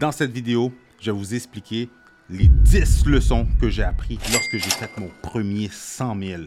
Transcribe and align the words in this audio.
Dans 0.00 0.12
cette 0.12 0.32
vidéo, 0.32 0.72
je 0.98 1.10
vais 1.10 1.18
vous 1.18 1.34
expliquer 1.34 1.90
les 2.30 2.48
10 2.48 3.04
leçons 3.04 3.46
que 3.60 3.68
j'ai 3.68 3.82
appris 3.82 4.18
lorsque 4.32 4.52
j'ai 4.52 4.70
fait 4.70 4.88
mon 4.96 5.10
premier 5.20 5.68
100 5.70 6.18
000. 6.18 6.42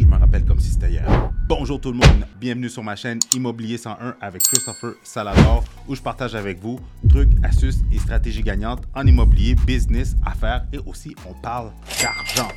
Je 0.00 0.04
me 0.04 0.16
rappelle 0.16 0.44
comme 0.44 0.58
si 0.58 0.70
c'était 0.70 0.90
hier. 0.90 1.30
Bonjour 1.46 1.80
tout 1.80 1.92
le 1.92 1.98
monde, 1.98 2.26
bienvenue 2.40 2.68
sur 2.68 2.82
ma 2.82 2.96
chaîne 2.96 3.20
Immobilier 3.32 3.78
101 3.78 4.16
avec 4.20 4.42
Christopher 4.42 4.94
Salador 5.04 5.62
où 5.86 5.94
je 5.94 6.02
partage 6.02 6.34
avec 6.34 6.58
vous 6.58 6.80
trucs, 7.08 7.30
astuces 7.44 7.82
et 7.92 8.00
stratégies 8.00 8.42
gagnantes 8.42 8.82
en 8.96 9.06
immobilier, 9.06 9.54
business, 9.54 10.16
affaires 10.26 10.66
et 10.72 10.78
aussi 10.84 11.14
on 11.24 11.34
parle 11.34 11.70
d'argent. 12.02 12.48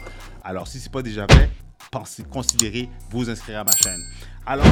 Alors 0.43 0.67
si 0.67 0.79
ce 0.79 0.85
n'est 0.85 0.91
pas 0.91 1.03
déjà 1.03 1.27
fait, 1.27 1.51
pensez, 1.91 2.23
considérez 2.23 2.89
vous 3.09 3.29
inscrire 3.29 3.59
à 3.59 3.63
ma 3.65 3.75
chaîne. 3.75 4.01
Alors, 4.45 4.65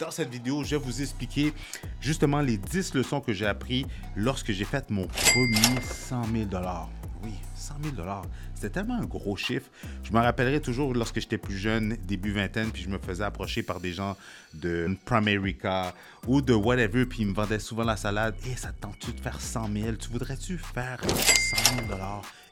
dans 0.00 0.10
cette 0.10 0.28
vidéo, 0.28 0.64
je 0.64 0.76
vais 0.76 0.82
vous 0.82 1.00
expliquer 1.00 1.54
justement 2.00 2.40
les 2.40 2.58
10 2.58 2.94
leçons 2.94 3.20
que 3.20 3.32
j'ai 3.32 3.46
appris 3.46 3.86
lorsque 4.16 4.50
j'ai 4.50 4.64
fait 4.64 4.90
mon 4.90 5.06
premier 5.06 5.80
100 5.80 6.24
000 6.24 6.46
oui, 7.22 7.32
100 7.64 7.76
000 7.82 7.94
C'était 8.54 8.70
tellement 8.70 8.98
un 8.98 9.06
gros 9.06 9.36
chiffre. 9.36 9.70
Je 10.02 10.12
me 10.12 10.18
rappellerai 10.18 10.60
toujours 10.60 10.92
lorsque 10.92 11.18
j'étais 11.18 11.38
plus 11.38 11.56
jeune, 11.56 11.96
début 12.06 12.32
vingtaine, 12.32 12.70
puis 12.70 12.82
je 12.82 12.90
me 12.90 12.98
faisais 12.98 13.24
approcher 13.24 13.62
par 13.62 13.80
des 13.80 13.92
gens 13.92 14.16
de 14.52 14.94
Primerica 15.06 15.94
ou 16.26 16.42
de 16.42 16.52
whatever, 16.52 17.06
puis 17.06 17.22
ils 17.22 17.28
me 17.28 17.34
vendaient 17.34 17.58
souvent 17.58 17.84
la 17.84 17.96
salade. 17.96 18.34
Et 18.46 18.56
ça 18.56 18.68
te 18.68 18.80
tente-tu 18.80 19.12
de 19.12 19.20
faire 19.20 19.40
100 19.40 19.72
000 19.72 19.96
Tu 19.96 20.10
voudrais-tu 20.10 20.58
faire 20.58 21.00
100 21.00 21.86
000 21.88 21.98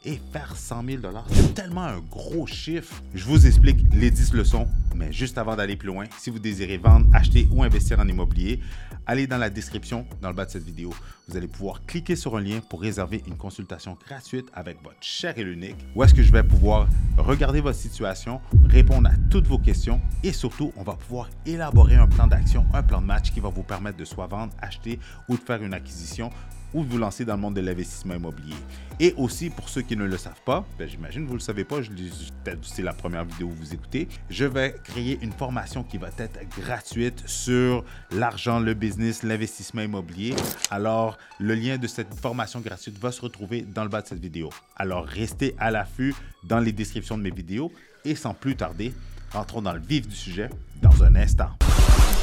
et 0.05 0.21
faire 0.33 0.57
100 0.57 0.85
000 0.85 1.03
C'est 1.31 1.55
tellement 1.55 1.85
un 1.85 1.99
gros 1.99 2.47
chiffre. 2.47 3.03
Je 3.15 3.25
vous 3.25 3.47
explique 3.47 3.79
les 3.93 4.11
10 4.11 4.33
leçons, 4.33 4.67
mais 4.95 5.13
juste 5.13 5.39
avant 5.39 5.57
d'aller 5.57 5.77
plus 5.77 5.89
loin, 5.89 6.07
si 6.19 6.31
vous 6.31 6.39
désirez 6.39 6.79
vendre, 6.79 7.07
acheter 7.15 7.49
ou 7.53 7.63
investir 7.63 8.01
en 8.01 8.09
immobilier, 8.09 8.61
allez 9.07 9.27
dans 9.27 9.39
la 9.39 9.51
description 9.51 10.07
dans 10.21 10.29
le 10.29 10.35
bas 10.35 10.45
de 10.45 10.51
cette 10.51 10.65
vidéo. 10.65 10.93
Vous 11.29 11.37
allez 11.37 11.49
pouvoir 11.49 11.85
cliquer 11.87 12.17
sur 12.17 12.37
un 12.37 12.41
lien 12.41 12.61
pour 12.69 12.81
réserver 12.81 13.23
une 13.27 13.37
consultation 13.37 13.97
gratuite 14.07 14.49
avec 14.55 14.83
votre 14.83 15.02
cher 15.03 15.37
et 15.37 15.45
l'unique, 15.45 15.77
où 15.95 16.03
est-ce 16.03 16.15
que 16.15 16.23
je 16.23 16.33
vais 16.33 16.43
pouvoir 16.43 16.89
regarder 17.19 17.61
votre 17.61 17.79
situation, 17.79 18.41
répondre 18.69 19.09
à 19.09 19.15
toutes 19.31 19.47
vos 19.47 19.59
questions 19.59 20.01
et 20.23 20.33
surtout, 20.33 20.73
on 20.77 20.83
va 20.83 20.95
pouvoir 20.95 21.29
élaborer 21.45 21.97
un 21.97 22.07
plan 22.07 22.27
d'action, 22.27 22.65
un 22.73 22.83
plan 22.83 23.01
de 23.01 23.07
match 23.07 23.33
qui 23.33 23.41
va 23.41 23.49
vous 23.49 23.63
permettre 23.63 23.97
de 23.97 24.05
soit 24.05 24.27
vendre, 24.27 24.53
acheter 24.61 24.99
ou 25.29 25.37
de 25.37 25.43
faire 25.43 25.63
une 25.63 25.75
acquisition 25.75 26.31
ou 26.75 26.83
vous 26.83 26.99
lancer 26.99 27.25
dans 27.25 27.35
le 27.35 27.41
monde 27.41 27.55
de 27.55 27.61
l'investissement 27.61 28.15
immobilier. 28.15 28.55
Et 29.01 29.15
aussi, 29.17 29.51
pour 29.51 29.69
ceux 29.69 29.83
qui 29.83 29.97
ne 29.97 30.05
le 30.05 30.17
savent 30.17 30.41
pas, 30.45 30.65
ben, 30.79 30.89
j'imagine 30.89 31.23
que 31.23 31.27
vous 31.27 31.35
ne 31.35 31.39
le 31.39 31.45
savez 31.45 31.65
pas, 31.65 31.77
peut-être 31.81 32.65
c'est 32.65 32.83
la 32.83 32.93
première 32.93 33.25
vidéo 33.25 33.49
que 33.49 33.55
vous 33.55 33.75
écoutez, 33.75 34.09
je 34.31 34.45
vais 34.45 34.77
créer 34.85 35.19
une 35.23 35.33
formation 35.33 35.83
qui 35.83 35.99
va 35.99 36.09
être 36.19 36.39
gratuite 36.61 37.23
sur 37.27 37.85
l'argent, 38.13 38.61
le 38.61 38.75
business, 38.75 39.23
l'investissement 39.23 39.83
immobilier. 39.83 40.35
Alors, 40.71 41.19
le 41.41 41.55
lien 41.55 41.79
de 41.79 41.87
cette 41.87 42.15
formation 42.15 42.61
gratuite 42.61 42.99
va 42.99 43.11
se 43.13 43.21
retrouver 43.21 43.63
dans 43.63 43.83
le 43.83 43.89
bas 43.89 44.03
de 44.03 44.07
cette 44.07 44.21
vidéo. 44.21 44.51
Alors, 44.77 45.05
restez 45.05 45.55
à 45.59 45.71
l'affût 45.71 46.15
dans 46.45 46.61
les 46.61 46.73
descriptions 46.73 47.19
de 47.19 47.23
mes 47.23 47.31
vidéos 47.31 47.73
et 48.05 48.15
sans 48.15 48.35
plus 48.35 48.57
tarder, 48.57 48.93
rentrons 49.33 49.63
dans 49.63 49.73
le 49.73 49.81
vif 49.81 50.07
du 50.07 50.17
sujet 50.17 50.51
dans 50.81 51.03
un 51.03 51.15
instant. 51.17 51.51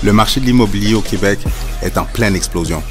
Le 0.04 0.14
marché 0.14 0.40
de 0.40 0.46
l'immobilier 0.46 0.94
au 0.94 1.02
Québec 1.02 1.40
est 1.82 1.98
en 1.98 2.06
pleine 2.06 2.36
explosion 2.36 2.82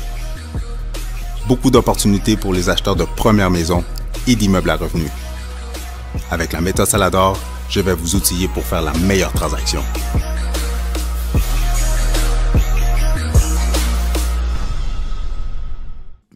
beaucoup 1.49 1.71
d'opportunités 1.71 2.37
pour 2.37 2.53
les 2.53 2.69
acheteurs 2.69 2.95
de 2.95 3.05
première 3.05 3.51
maison 3.51 3.83
et 4.27 4.37
d'immeubles 4.37 4.69
à 4.69 4.77
revenus. 4.77 5.11
Avec 6.31 6.53
la 6.53 6.61
méthode 6.61 6.87
Salador, 6.87 7.41
je 7.71 7.81
vais 7.81 7.95
vous 7.95 8.17
outiller 8.17 8.49
pour 8.49 8.63
faire 8.65 8.83
la 8.83 8.93
meilleure 8.99 9.33
transaction. 9.33 9.83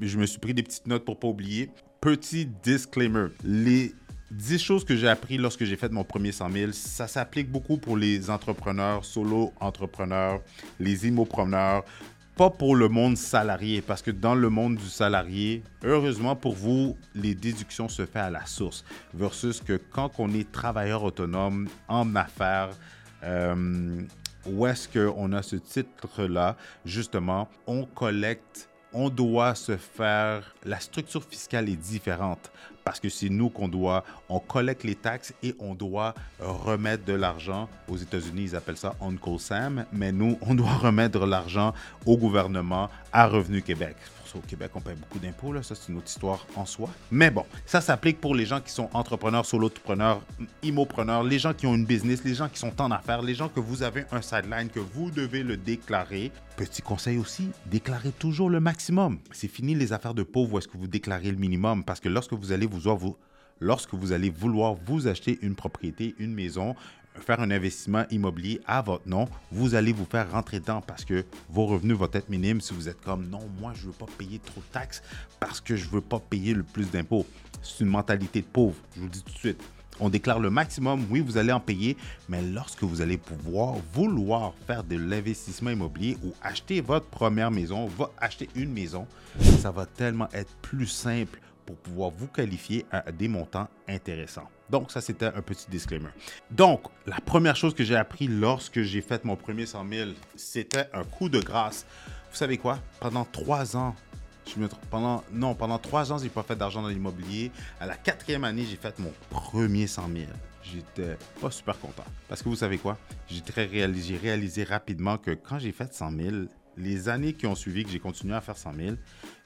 Je 0.01 0.17
me 0.17 0.25
suis 0.25 0.39
pris 0.39 0.55
des 0.55 0.63
petites 0.63 0.87
notes 0.87 1.05
pour 1.05 1.19
pas 1.19 1.29
oublier. 1.29 1.69
Petit 2.01 2.47
disclaimer, 2.47 3.27
les 3.45 3.95
10 4.33 4.59
choses 4.59 4.85
que 4.85 4.97
j'ai 4.97 5.09
appris 5.09 5.37
lorsque 5.37 5.65
j'ai 5.65 5.77
fait 5.77 5.93
mon 5.93 6.05
premier 6.05 6.33
100 6.33 6.51
000, 6.51 6.73
ça 6.73 7.07
s'applique 7.07 7.51
beaucoup 7.51 7.77
pour 7.77 7.99
les 7.99 8.31
entrepreneurs, 8.31 9.05
solo 9.05 9.53
entrepreneurs, 9.61 10.41
les 10.81 11.07
immopreneurs, 11.07 11.85
pas 12.37 12.51
pour 12.51 12.77
le 12.77 12.89
monde 12.89 13.17
salarié, 13.17 13.83
parce 13.83 14.03
que 14.03 14.11
dans 14.11 14.35
le 14.35 14.49
monde 14.49 14.77
du 14.77 14.89
salarié, 14.89 15.63
heureusement 15.85 16.35
pour 16.35 16.55
vous, 16.55 16.97
les 17.15 17.35
déductions 17.35 17.89
se 17.89 18.07
font 18.07 18.21
à 18.21 18.31
la 18.31 18.47
source, 18.47 18.85
versus 19.13 19.61
que 19.61 19.79
quand 19.91 20.13
on 20.19 20.33
est 20.33 20.51
travailleur 20.51 21.03
autonome 21.03 21.69
en 21.89 22.17
affaires, 22.17 22.71
euh, 23.23 24.03
où 24.47 24.67
est-ce 24.67 24.89
qu'on 24.89 25.33
a 25.33 25.43
ce 25.43 25.57
titre-là, 25.57 26.57
justement, 26.85 27.49
on 27.67 27.85
collecte 27.85 28.69
on 28.93 29.09
doit 29.09 29.55
se 29.55 29.77
faire, 29.77 30.55
la 30.65 30.79
structure 30.79 31.25
fiscale 31.25 31.69
est 31.69 31.77
différente 31.77 32.53
parce 32.85 33.01
que 33.01 33.09
c'est 33.09 33.29
nous 33.29 33.49
qu'on 33.49 33.69
doit, 33.69 34.05
on 34.29 34.39
collecte 34.39 34.85
les 34.85 34.95
taxes 34.95 35.35
et 35.43 35.55
on 35.59 35.75
doit 35.75 36.15
remettre 36.41 37.05
de 37.05 37.13
l'argent. 37.13 37.69
Aux 37.89 37.97
États-Unis, 37.97 38.43
ils 38.45 38.57
appellent 38.57 38.77
ça 38.77 38.95
Uncle 39.01 39.39
Sam, 39.39 39.85
mais 39.93 40.13
nous, 40.13 40.39
on 40.43 40.55
doit 40.55 40.73
remettre 40.83 41.25
l'argent 41.27 41.75
au 42.07 42.17
gouvernement, 42.17 42.89
à 43.13 43.27
Revenu 43.27 43.63
Québec 43.63 43.97
au 44.37 44.41
Québec, 44.41 44.71
on 44.75 44.81
paye 44.81 44.95
beaucoup 44.95 45.19
d'impôts, 45.19 45.61
ça 45.63 45.75
c'est 45.75 45.91
une 45.91 45.99
autre 45.99 46.09
histoire 46.09 46.47
en 46.57 46.65
soi. 46.65 46.89
Mais 47.11 47.31
bon, 47.31 47.45
ça 47.67 47.81
s'applique 47.81 48.21
pour 48.21 48.35
les 48.35 48.47
gens 48.47 48.61
qui 48.61 48.71
sont 48.71 48.89
entrepreneurs, 48.93 49.47
solopreneurs, 49.47 50.23
immopreneurs, 50.63 51.23
les 51.23 51.39
gens 51.39 51.55
qui 51.55 51.67
ont 51.67 51.75
une 51.75 51.85
business, 51.85 52.25
les 52.25 52.35
gens 52.35 52.49
qui 52.49 52.59
sont 52.59 52.81
en 52.81 52.91
affaires, 52.91 53.23
les 53.23 53.35
gens 53.35 53.49
que 53.49 53.61
vous 53.61 53.83
avez 53.83 54.05
un 54.13 54.23
sideline, 54.23 54.69
que 54.69 54.81
vous 54.81 55.11
devez 55.11 55.43
le 55.43 55.57
déclarer. 55.57 56.31
Petit 56.57 56.83
conseil 56.83 57.19
aussi, 57.19 57.49
déclarez 57.67 58.13
toujours 58.13 58.51
le 58.51 58.61
maximum. 58.61 59.19
C'est 59.33 59.49
fini 59.49 59.75
les 59.75 59.93
affaires 59.93 60.15
de 60.15 60.23
pauvres 60.23 60.55
où 60.55 60.59
est-ce 60.59 60.69
que 60.69 60.77
vous 60.77 60.87
déclarez 60.87 61.31
le 61.31 61.39
minimum, 61.39 61.83
parce 61.83 62.01
que 62.01 62.09
lorsque 62.09 62.35
vous 62.35 62.53
allez 62.53 62.67
lorsque 63.61 63.95
vous 63.95 64.13
allez 64.13 64.31
vouloir 64.31 64.75
vous 64.75 65.07
acheter 65.07 65.39
une 65.43 65.55
propriété, 65.55 66.15
une 66.19 66.35
maison, 66.35 66.75
faire 67.21 67.41
un 67.41 67.51
investissement 67.51 68.05
immobilier 68.11 68.61
à 68.67 68.83
votre 68.83 69.09
nom, 69.09 69.29
vous 69.51 69.75
allez 69.75 69.93
vous 69.93 70.05
faire 70.05 70.31
rentrer 70.31 70.61
dedans 70.61 70.81
parce 70.81 71.05
que 71.05 71.25
vos 71.49 71.67
revenus 71.67 71.97
vont 71.97 72.09
être 72.13 72.29
minimes 72.29 72.61
si 72.61 72.75
vous 72.75 72.89
êtes 72.89 73.01
comme 73.03 73.29
non, 73.29 73.41
moi 73.61 73.73
je 73.75 73.83
ne 73.83 73.93
veux 73.93 73.99
pas 73.99 74.07
payer 74.19 74.39
trop 74.39 74.61
de 74.61 74.73
taxes 74.73 75.03
parce 75.39 75.61
que 75.61 75.77
je 75.77 75.87
ne 75.87 75.91
veux 75.91 76.01
pas 76.01 76.19
payer 76.19 76.55
le 76.55 76.63
plus 76.63 76.91
d'impôts. 76.91 77.27
C'est 77.63 77.85
une 77.85 77.91
mentalité 77.91 78.41
de 78.41 78.47
pauvre, 78.47 78.77
je 78.95 79.01
vous 79.01 79.07
le 79.07 79.13
dis 79.13 79.23
tout 79.23 79.33
de 79.33 79.39
suite. 79.39 79.63
On 80.01 80.09
déclare 80.09 80.41
le 80.41 80.51
maximum, 80.51 81.05
oui, 81.11 81.21
vous 81.21 81.37
allez 81.37 81.53
en 81.53 81.61
payer, 81.61 81.97
mais 82.29 82.43
lorsque 82.43 82.83
vous 82.83 83.03
allez 83.03 83.19
pouvoir 83.19 83.75
vouloir 83.93 84.55
faire 84.67 84.83
de 84.83 84.97
l'investissement 84.97 85.71
immobilier 85.71 86.17
ou 86.25 86.33
acheter 86.43 86.81
votre 86.81 87.07
première 87.07 87.51
maison, 87.51 87.89
acheter 88.19 88.49
une 88.57 88.73
maison, 88.73 89.07
ça 89.61 89.71
va 89.71 89.85
tellement 89.85 90.29
être 90.33 90.53
plus 90.63 90.87
simple 90.87 91.39
pour 91.67 91.77
pouvoir 91.77 92.11
vous 92.11 92.27
qualifier 92.27 92.87
à 92.91 93.13
des 93.13 93.29
montants 93.29 93.69
intéressants. 93.89 94.49
Donc, 94.71 94.91
ça, 94.91 95.01
c'était 95.01 95.27
un 95.27 95.43
petit 95.43 95.69
disclaimer. 95.71 96.11
Donc, 96.51 96.85
la 97.07 97.21
première 97.21 97.57
chose 97.57 97.75
que 97.75 97.85
j'ai 97.85 97.97
appris 97.97 98.27
lorsque 98.27 98.83
j'ai 98.83 99.03
fait 99.03 99.25
mon 99.25 99.37
premier 99.37 99.67
100 99.67 99.87
000, 99.89 100.11
c'était 100.35 100.89
un 100.93 101.05
coup 101.05 101.29
de 101.29 101.41
grâce. 101.41 101.87
Vous 102.31 102.37
savez 102.37 102.57
quoi? 102.57 102.79
Pendant 103.01 103.25
trois 103.25 103.77
ans, 103.77 103.95
je 104.47 104.59
me 104.59 104.69
pendant 104.91 105.23
non 105.33 105.55
pendant 105.55 105.79
trois 105.79 106.13
ans 106.13 106.19
j'ai 106.19 106.29
pas 106.29 106.43
fait 106.43 106.57
d'argent 106.57 106.83
dans 106.83 106.89
l'immobilier. 106.89 107.51
À 107.79 107.87
la 107.87 107.97
quatrième 107.97 108.45
année 108.45 108.65
j'ai 108.69 108.77
fait 108.77 108.99
mon 108.99 109.13
premier 109.31 109.87
100 109.87 110.09
000. 110.09 110.27
J'étais 110.63 111.17
pas 111.41 111.51
super 111.51 111.79
content 111.79 112.05
parce 112.29 112.43
que 112.43 112.49
vous 112.49 112.57
savez 112.57 112.79
quoi? 112.79 112.99
J'ai 113.29 113.43
réalisé, 113.67 114.17
réalisé 114.17 114.65
rapidement 114.65 115.19
que 115.19 115.33
quand 115.33 115.59
j'ai 115.59 115.73
fait 115.73 115.93
100 115.93 116.11
000, 116.13 116.37
les 116.77 117.09
années 117.09 117.33
qui 117.33 117.47
ont 117.47 117.55
suivi 117.55 117.85
que 117.85 117.91
j'ai 117.91 117.99
continué 117.99 118.35
à 118.35 118.41
faire 118.41 118.57
100 118.57 118.75
000, 118.75 118.97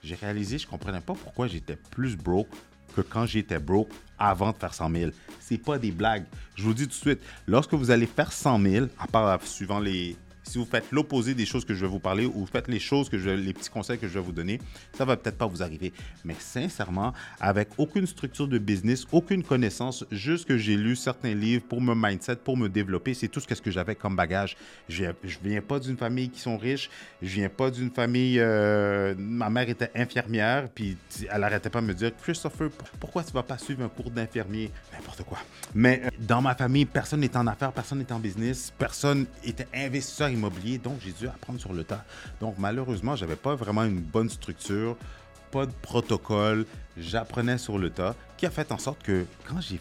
j'ai 0.03 0.14
réalisé 0.14 0.59
je 0.59 0.66
comprenais 0.66 1.00
pas 1.00 1.14
pourquoi 1.14 1.47
j'étais 1.47 1.76
plus 1.76 2.16
broke 2.16 2.48
que 2.94 3.00
quand 3.00 3.26
j'étais 3.26 3.59
broke 3.59 3.91
avant 4.19 4.53
de 4.53 4.56
faire 4.56 4.72
100 4.72 4.91
000. 4.91 5.10
C'est 5.41 5.59
pas 5.59 5.78
des 5.78 5.91
blagues. 5.91 6.25
Je 6.54 6.62
vous 6.62 6.75
dis 6.75 6.84
tout 6.84 6.91
de 6.91 6.94
suite, 6.94 7.20
lorsque 7.47 7.75
vous 7.75 7.91
allez 7.91 8.06
faire 8.06 8.32
100 8.32 8.60
000, 8.60 8.87
à 8.98 9.06
part 9.06 9.42
suivant 9.42 9.78
les, 9.78 10.16
si 10.47 10.59
vous 10.59 10.65
faites 10.65 10.91
l'opposé 10.93 11.34
des 11.34 11.47
choses 11.47 11.65
que 11.65 11.75
je 11.75 11.84
vais 11.84 11.91
vous 11.91 11.99
parler 11.99 12.27
ou 12.27 12.47
faites 12.47 12.69
les 12.69 12.79
choses 12.79 13.09
que 13.09 13.19
je, 13.19 13.31
les 13.31 13.53
petits 13.53 13.71
conseils 13.71 13.99
que 13.99 14.09
je 14.09 14.15
vais 14.15 14.25
vous 14.25 14.33
donner, 14.33 14.61
ça 14.97 15.05
va 15.05 15.17
peut-être 15.17 15.39
pas 15.39 15.47
vous 15.47 15.62
arriver. 15.62 15.93
Mais 16.25 16.37
sincèrement, 16.39 17.12
avec 17.41 17.69
aucune 17.79 18.06
structure 18.06 18.49
de 18.49 18.59
business, 18.59 19.05
aucune 19.12 19.43
connaissance, 19.43 20.05
juste 20.11 20.47
que 20.47 20.56
j'ai 20.56 20.76
lu 20.76 20.97
certains 20.97 21.35
livres 21.35 21.65
pour 21.69 21.81
me 21.81 21.94
mindset, 21.94 22.37
pour 22.37 22.56
me 22.56 22.69
développer, 22.69 23.15
c'est 23.15 23.29
tout 23.29 23.41
ce 23.41 23.47
que 23.47 23.70
j'avais 23.70 23.94
comme 23.94 24.17
bagage. 24.17 24.56
Je 24.88 25.05
ne 25.05 25.12
viens 25.43 25.61
pas 25.61 25.81
d'une 25.81 25.97
famille 25.97 26.29
qui 26.29 26.41
sont 26.41 26.56
riches, 26.56 26.91
je 27.23 27.29
viens 27.29 27.49
pas 27.49 27.70
d'une 27.70 27.91
famille. 27.91 28.38
Euh, 28.38 29.15
ma 29.19 29.50
mère 29.50 29.69
était 29.69 29.91
infirmière, 29.94 30.69
puis 30.75 30.97
elle 31.31 31.44
arrêtait 31.44 31.70
pas 31.70 31.81
de 31.81 31.87
me 31.87 31.94
dire 31.94 32.12
Christopher, 32.23 32.70
pourquoi 33.00 33.25
tu 33.25 33.32
vas 33.32 33.43
pas 33.43 33.59
suivre 33.59 33.82
un 33.85 33.88
cours 33.88 34.11
d'infirmier? 34.11 34.70
N'importe 34.93 35.25
quoi. 35.25 35.38
Mais 35.75 36.03
euh, 36.05 36.09
dans 36.20 36.41
ma 36.41 36.55
famille, 36.55 36.85
personne 36.85 37.20
n'est 37.20 37.37
en 37.37 37.47
affaires, 37.47 37.73
personne 37.73 37.99
n'est 37.99 38.12
en 38.12 38.20
business, 38.20 38.73
personne 38.79 39.26
était 39.44 39.67
investisseur 39.75 40.29
donc 40.83 40.99
j'ai 41.05 41.12
dû 41.12 41.29
apprendre 41.29 41.61
sur 41.61 41.73
le 41.73 41.85
tas. 41.85 42.05
Donc 42.41 42.56
malheureusement, 42.59 43.17
j'avais 43.17 43.37
pas 43.37 43.55
vraiment 43.55 43.85
une 43.85 44.00
bonne 44.00 44.31
structure, 44.31 44.97
pas 45.50 45.67
de 45.67 45.73
protocole, 45.83 46.67
j'apprenais 46.97 47.59
sur 47.59 47.79
le 47.79 47.91
tas, 47.91 48.15
qui 48.37 48.47
a 48.47 48.50
fait 48.50 48.73
en 48.73 48.79
sorte 48.79 49.03
que 49.03 49.27
quand 49.47 49.61
j'ai 49.61 49.81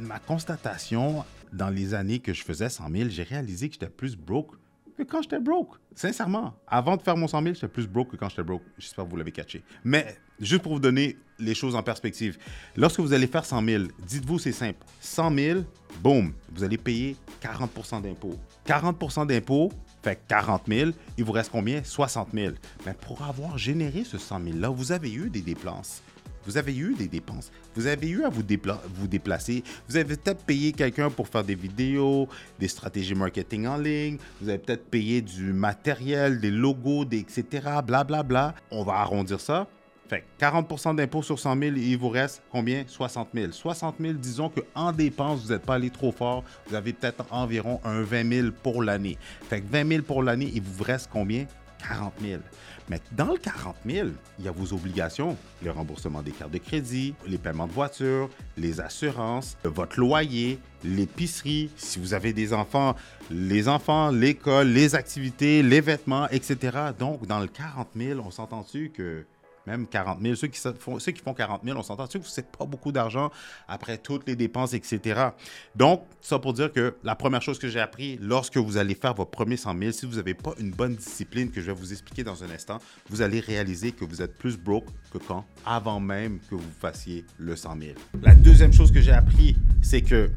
ma 0.00 0.18
constatation 0.18 1.24
dans 1.52 1.68
les 1.68 1.94
années 1.94 2.18
que 2.18 2.32
je 2.32 2.42
faisais 2.42 2.68
100 2.68 2.90
000, 2.90 3.08
j'ai 3.10 3.22
réalisé 3.22 3.68
que 3.68 3.74
j'étais 3.74 3.88
plus 3.88 4.16
broke 4.16 4.56
que 4.96 5.02
quand 5.02 5.22
j'étais 5.22 5.40
broke. 5.40 5.76
Sincèrement, 5.94 6.54
avant 6.66 6.96
de 6.96 7.02
faire 7.02 7.16
mon 7.16 7.28
100 7.28 7.42
000, 7.42 7.54
j'étais 7.54 7.68
plus 7.68 7.86
broke 7.86 8.12
que 8.12 8.16
quand 8.16 8.28
j'étais 8.28 8.42
broke. 8.42 8.62
J'espère 8.78 9.04
que 9.04 9.10
vous 9.10 9.16
l'avez 9.16 9.32
catché. 9.32 9.62
Mais 9.84 10.16
juste 10.40 10.62
pour 10.62 10.72
vous 10.72 10.80
donner 10.80 11.16
les 11.38 11.54
choses 11.54 11.74
en 11.74 11.82
perspective, 11.82 12.38
lorsque 12.76 13.00
vous 13.00 13.12
allez 13.12 13.26
faire 13.26 13.44
100 13.44 13.64
000, 13.64 13.84
dites-vous, 14.06 14.38
c'est 14.38 14.52
simple. 14.52 14.84
100 15.00 15.34
000, 15.36 15.60
boum, 16.02 16.32
vous 16.52 16.64
allez 16.64 16.78
payer 16.78 17.16
40% 17.42 18.02
d'impôts. 18.02 18.38
40% 18.66 19.26
d'impôts, 19.26 19.72
fait 20.02 20.20
40 20.28 20.62
000, 20.68 20.90
il 21.16 21.24
vous 21.24 21.32
reste 21.32 21.50
combien? 21.50 21.82
60 21.82 22.28
000. 22.32 22.54
Mais 22.86 22.94
pour 22.94 23.22
avoir 23.22 23.58
généré 23.58 24.04
ce 24.04 24.18
100 24.18 24.40
000-là, 24.40 24.68
vous 24.68 24.92
avez 24.92 25.12
eu 25.12 25.30
des 25.30 25.40
dépenses. 25.40 26.02
Vous 26.46 26.56
avez 26.56 26.76
eu 26.76 26.94
des 26.94 27.08
dépenses. 27.08 27.50
Vous 27.74 27.86
avez 27.86 28.08
eu 28.08 28.24
à 28.24 28.28
vous, 28.28 28.42
déplacer. 28.42 29.62
Vous 29.88 29.96
avez 29.96 30.16
peut-être 30.16 30.44
payé 30.44 30.72
quelqu'un 30.72 31.10
pour 31.10 31.28
faire 31.28 31.44
des 31.44 31.54
vidéos, 31.54 32.28
des 32.58 32.68
stratégies 32.68 33.14
marketing 33.14 33.66
en 33.66 33.76
ligne. 33.76 34.18
Vous 34.40 34.48
avez 34.48 34.58
peut-être 34.58 34.84
payé 34.86 35.20
du 35.20 35.52
matériel, 35.52 36.40
des 36.40 36.50
logos, 36.50 37.04
etc. 37.12 37.44
Blablabla. 37.52 38.04
Bla, 38.04 38.22
bla. 38.22 38.54
On 38.70 38.84
va 38.84 38.94
arrondir 38.94 39.40
ça. 39.40 39.66
Fait 40.08 40.22
40% 40.38 40.96
d'impôt 40.96 41.22
sur 41.22 41.38
100 41.38 41.58
000, 41.58 41.76
il 41.76 41.96
vous 41.96 42.10
reste 42.10 42.42
combien? 42.50 42.84
60 42.86 43.28
000. 43.32 43.52
60 43.52 43.96
000, 43.98 44.12
disons 44.14 44.50
qu'en 44.50 44.92
dépenses, 44.92 45.44
vous 45.44 45.52
n'êtes 45.52 45.64
pas 45.64 45.76
allé 45.76 45.88
trop 45.88 46.12
fort. 46.12 46.44
Vous 46.66 46.74
avez 46.74 46.92
peut-être 46.92 47.24
environ 47.30 47.80
un 47.84 48.02
20 48.02 48.32
000 48.32 48.48
pour 48.62 48.82
l'année. 48.82 49.16
Fait 49.48 49.62
que 49.62 49.66
20 49.70 49.88
000 49.88 50.02
pour 50.02 50.22
l'année, 50.22 50.50
il 50.54 50.60
vous 50.60 50.84
reste 50.84 51.08
combien? 51.10 51.46
40 51.88 52.12
000. 52.20 52.40
Mais 52.88 53.00
dans 53.12 53.32
le 53.32 53.38
40 53.38 53.76
000, 53.86 54.08
il 54.38 54.44
y 54.44 54.48
a 54.48 54.52
vos 54.52 54.74
obligations, 54.74 55.36
le 55.62 55.70
remboursement 55.70 56.22
des 56.22 56.32
cartes 56.32 56.50
de 56.50 56.58
crédit, 56.58 57.14
les 57.26 57.38
paiements 57.38 57.66
de 57.66 57.72
voiture, 57.72 58.28
les 58.56 58.80
assurances, 58.80 59.56
votre 59.64 59.98
loyer, 59.98 60.58
l'épicerie, 60.84 61.70
si 61.76 61.98
vous 61.98 62.12
avez 62.14 62.32
des 62.32 62.52
enfants, 62.52 62.94
les 63.30 63.68
enfants, 63.68 64.10
l'école, 64.10 64.68
les 64.68 64.94
activités, 64.94 65.62
les 65.62 65.80
vêtements, 65.80 66.28
etc. 66.30 66.78
Donc, 66.98 67.26
dans 67.26 67.40
le 67.40 67.46
40 67.46 67.88
000, 67.96 68.20
on 68.24 68.30
s'entend-tu 68.30 68.90
que 68.90 69.24
même 69.66 69.86
40 69.86 70.20
000. 70.20 70.34
Ceux 70.34 70.48
qui, 70.48 70.60
font, 70.78 70.98
ceux 70.98 71.12
qui 71.12 71.22
font 71.22 71.34
40 71.34 71.62
000, 71.64 71.78
on 71.78 71.82
s'entend 71.82 72.06
que 72.06 72.18
c'est 72.24 72.50
pas 72.50 72.64
beaucoup 72.64 72.92
d'argent 72.92 73.30
après 73.68 73.98
toutes 73.98 74.26
les 74.26 74.36
dépenses, 74.36 74.74
etc. 74.74 75.28
Donc, 75.74 76.04
ça 76.20 76.38
pour 76.38 76.52
dire 76.52 76.72
que 76.72 76.96
la 77.02 77.14
première 77.14 77.42
chose 77.42 77.58
que 77.58 77.68
j'ai 77.68 77.80
appris 77.80 78.18
lorsque 78.20 78.56
vous 78.56 78.76
allez 78.76 78.94
faire 78.94 79.14
vos 79.14 79.24
premiers 79.24 79.56
100 79.56 79.78
000, 79.78 79.92
si 79.92 80.06
vous 80.06 80.16
n'avez 80.16 80.34
pas 80.34 80.52
une 80.58 80.70
bonne 80.70 80.94
discipline 80.94 81.50
que 81.50 81.60
je 81.60 81.66
vais 81.66 81.72
vous 81.72 81.92
expliquer 81.92 82.24
dans 82.24 82.42
un 82.44 82.50
instant, 82.50 82.78
vous 83.08 83.22
allez 83.22 83.40
réaliser 83.40 83.92
que 83.92 84.04
vous 84.04 84.22
êtes 84.22 84.36
plus 84.36 84.56
broke 84.56 84.86
que 85.12 85.18
quand, 85.18 85.44
avant 85.64 86.00
même 86.00 86.40
que 86.50 86.54
vous 86.54 86.72
fassiez 86.80 87.24
le 87.38 87.56
100 87.56 87.76
000. 87.80 87.92
La 88.22 88.34
deuxième 88.34 88.72
chose 88.72 88.92
que 88.92 89.00
j'ai 89.00 89.12
appris, 89.12 89.56
c'est 89.82 90.02
que 90.02 90.30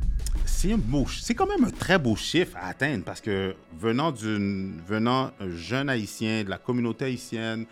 c'est 0.46 1.36
quand 1.36 1.48
même 1.48 1.66
un 1.66 1.72
très 1.72 2.00
beau 2.00 2.16
chiffre 2.16 2.56
à 2.58 2.68
atteindre 2.68 3.04
parce 3.04 3.22
que 3.22 3.56
venant 3.78 4.12
d'une, 4.12 4.82
venant 4.88 5.32
un 5.40 5.50
jeune 5.50 5.90
haïtien, 5.90 6.44
de 6.44 6.50
la 6.50 6.58
communauté 6.58 7.06
haïtienne, 7.06 7.66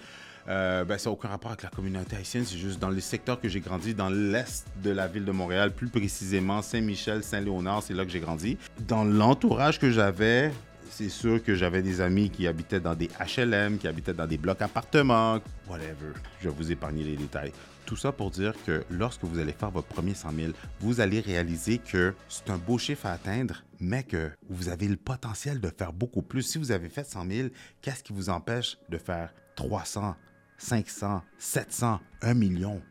euh, 0.48 0.86
ben, 0.86 0.98
ça 0.98 1.10
n'a 1.10 1.14
aucun 1.14 1.30
rapport 1.30 1.52
avec 1.52 1.64
la 1.64 1.70
communauté 1.70 2.16
haïtienne, 2.16 2.46
c'est 2.46 2.58
juste 2.58 2.80
dans 2.80 2.90
les 2.90 3.02
secteurs 3.02 3.40
que 3.40 3.50
j'ai 3.50 3.60
grandi, 3.60 3.94
dans 3.94 4.10
l'est 4.10 4.66
de 4.84 4.92
la 4.92 5.08
ville 5.08 5.26
de 5.26 5.32
Montréal, 5.32 5.72
plus 5.72 5.88
précisément 5.88 6.62
Saint-Michel, 6.62 7.24
Saint-Léonard, 7.24 7.84
c'est 7.84 7.94
là 7.94 8.06
que 8.06 8.12
j'ai 8.12 8.20
grandi. 8.20 8.58
Dans 8.88 9.04
l'entourage 9.04 9.80
que 9.80 9.90
j'avais, 9.90 10.52
c'est 10.90 11.10
sûr 11.10 11.44
que 11.44 11.56
j'avais 11.56 11.82
des 11.82 12.00
amis 12.00 12.30
qui 12.30 12.48
habitaient 12.48 12.80
dans 12.80 12.96
des 12.96 13.10
HLM, 13.20 13.78
qui 13.78 13.88
habitaient 13.88 14.14
dans 14.14 14.28
des 14.28 14.38
blocs 14.38 14.62
appartements, 14.62 15.40
whatever. 15.68 16.14
Je 16.42 16.50
vais 16.50 16.56
vous 16.56 16.72
épargner 16.72 17.04
les 17.04 17.18
détails. 17.18 17.52
Tout 17.86 17.96
ça 17.96 18.12
pour 18.12 18.32
dire 18.32 18.54
que 18.66 18.84
lorsque 18.90 19.24
vous 19.24 19.40
allez 19.40 19.52
faire 19.52 19.72
votre 19.72 19.88
premier 19.88 20.14
100 20.14 20.32
000, 20.32 20.52
vous 20.80 21.02
allez 21.02 21.20
réaliser 21.20 21.78
que 21.80 22.14
c'est 22.30 22.50
un 22.50 22.58
beau 22.58 22.78
chiffre 22.78 23.06
à 23.06 23.12
atteindre, 23.12 23.64
mais 23.80 24.04
que 24.04 24.32
vous 24.50 24.70
avez 24.70 24.88
le 24.88 24.96
potentiel 24.96 25.60
de 25.60 25.70
faire 25.70 25.94
beaucoup 25.94 26.22
plus. 26.22 26.44
Si 26.44 26.58
vous 26.58 26.72
avez 26.72 26.90
fait 26.90 27.04
100 27.04 27.26
000, 27.30 27.50
qu'est-ce 27.82 28.04
qui 28.04 28.14
vous 28.14 28.30
empêche 28.30 28.78
de 28.90 28.98
faire 28.98 29.34
300, 29.56 30.16
500, 30.58 31.22
700, 31.38 32.00
1 32.22 32.34
million. 32.34 32.82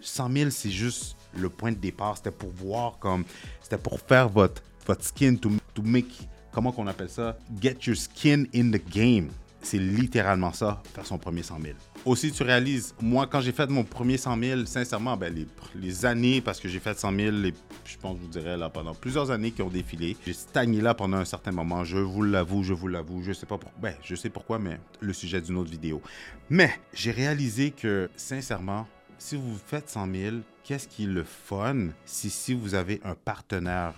100 0.00 0.30
000, 0.32 0.50
c'est 0.50 0.70
juste 0.70 1.16
le 1.36 1.48
point 1.48 1.72
de 1.72 1.76
départ. 1.76 2.16
C'était 2.16 2.30
pour 2.30 2.50
voir 2.50 2.98
comme. 2.98 3.24
C'était 3.62 3.78
pour 3.78 4.00
faire 4.00 4.28
votre, 4.28 4.62
skin, 5.00 5.36
to, 5.36 5.50
to 5.74 5.82
make. 5.82 6.28
Comment 6.52 6.72
qu'on 6.72 6.86
appelle 6.86 7.10
ça? 7.10 7.38
Get 7.60 7.78
your 7.86 7.96
skin 7.96 8.44
in 8.54 8.70
the 8.70 8.82
game. 8.90 9.30
C'est 9.62 9.78
littéralement 9.78 10.52
ça, 10.52 10.82
faire 10.94 11.06
son 11.06 11.18
premier 11.18 11.42
100 11.42 11.60
000. 11.60 11.74
Aussi, 12.06 12.32
tu 12.32 12.42
réalises, 12.42 12.94
moi, 13.02 13.26
quand 13.26 13.42
j'ai 13.42 13.52
fait 13.52 13.68
mon 13.68 13.84
premier 13.84 14.16
100 14.16 14.38
000, 14.42 14.64
sincèrement, 14.64 15.18
ben, 15.18 15.46
les, 15.74 16.06
années, 16.06 16.40
parce 16.40 16.58
que 16.58 16.66
j'ai 16.66 16.80
fait 16.80 16.98
100 16.98 17.14
000, 17.14 17.36
je 17.84 17.96
pense, 17.98 18.16
je 18.16 18.22
vous 18.22 18.28
dirais, 18.28 18.56
là, 18.56 18.70
pendant 18.70 18.94
plusieurs 18.94 19.30
années 19.30 19.50
qui 19.50 19.60
ont 19.60 19.68
défilé, 19.68 20.16
j'ai 20.24 20.32
stagné 20.32 20.80
là 20.80 20.94
pendant 20.94 21.18
un 21.18 21.26
certain 21.26 21.52
moment. 21.52 21.84
Je 21.84 21.98
vous 21.98 22.22
l'avoue, 22.22 22.62
je 22.62 22.72
vous 22.72 22.88
l'avoue. 22.88 23.22
Je 23.22 23.32
sais 23.32 23.44
pas 23.44 23.58
pourquoi. 23.58 23.78
Ben, 23.82 23.94
je 24.02 24.14
sais 24.14 24.30
pourquoi, 24.30 24.58
mais 24.58 24.80
le 25.00 25.12
sujet 25.12 25.42
d'une 25.42 25.58
autre 25.58 25.70
vidéo. 25.70 26.00
Mais 26.48 26.70
j'ai 26.94 27.10
réalisé 27.10 27.70
que, 27.70 28.08
sincèrement, 28.16 28.88
si 29.18 29.36
vous 29.36 29.58
faites 29.66 29.90
100 29.90 30.10
000, 30.10 30.36
qu'est-ce 30.64 30.88
qui 30.88 31.04
est 31.04 31.06
le 31.06 31.24
fun 31.24 31.88
si, 32.06 32.30
si 32.30 32.54
vous 32.54 32.74
avez 32.74 33.02
un 33.04 33.14
partenaire? 33.14 33.92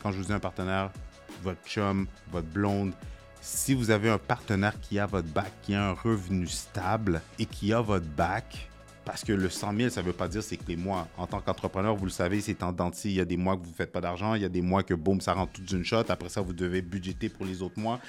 Quand 0.00 0.12
je 0.12 0.18
vous 0.18 0.26
dis 0.26 0.32
un 0.32 0.38
partenaire, 0.38 0.92
votre 1.42 1.64
chum, 1.66 2.06
votre 2.30 2.46
blonde, 2.46 2.92
si 3.40 3.74
vous 3.74 3.90
avez 3.90 4.10
un 4.10 4.18
partenaire 4.18 4.78
qui 4.80 4.98
a 4.98 5.06
votre 5.06 5.28
bac, 5.28 5.52
qui 5.62 5.74
a 5.74 5.88
un 5.88 5.92
revenu 5.92 6.46
stable 6.46 7.22
et 7.38 7.46
qui 7.46 7.72
a 7.72 7.80
votre 7.80 8.06
bac, 8.06 8.68
parce 9.08 9.24
que 9.24 9.32
le 9.32 9.48
100 9.48 9.74
000, 9.74 9.88
ça 9.88 10.02
ne 10.02 10.06
veut 10.06 10.12
pas 10.12 10.28
dire 10.28 10.42
c'est 10.42 10.58
que 10.58 10.68
les 10.68 10.76
mois. 10.76 11.08
En 11.16 11.26
tant 11.26 11.40
qu'entrepreneur, 11.40 11.96
vous 11.96 12.04
le 12.04 12.10
savez, 12.10 12.42
c'est 12.42 12.62
en 12.62 12.72
dentier. 12.72 13.10
Il 13.10 13.16
y 13.16 13.20
a 13.20 13.24
des 13.24 13.38
mois 13.38 13.56
que 13.56 13.62
vous 13.62 13.70
ne 13.70 13.74
faites 13.74 13.90
pas 13.90 14.02
d'argent. 14.02 14.34
Il 14.34 14.42
y 14.42 14.44
a 14.44 14.50
des 14.50 14.60
mois 14.60 14.82
que, 14.82 14.92
boum, 14.92 15.22
ça 15.22 15.32
rentre 15.32 15.52
tout 15.52 15.62
d'une 15.62 15.82
shot. 15.82 16.04
Après 16.10 16.28
ça, 16.28 16.42
vous 16.42 16.52
devez 16.52 16.82
budgéter 16.82 17.30
pour 17.30 17.46
les 17.46 17.62
autres 17.62 17.80
mois. 17.80 18.00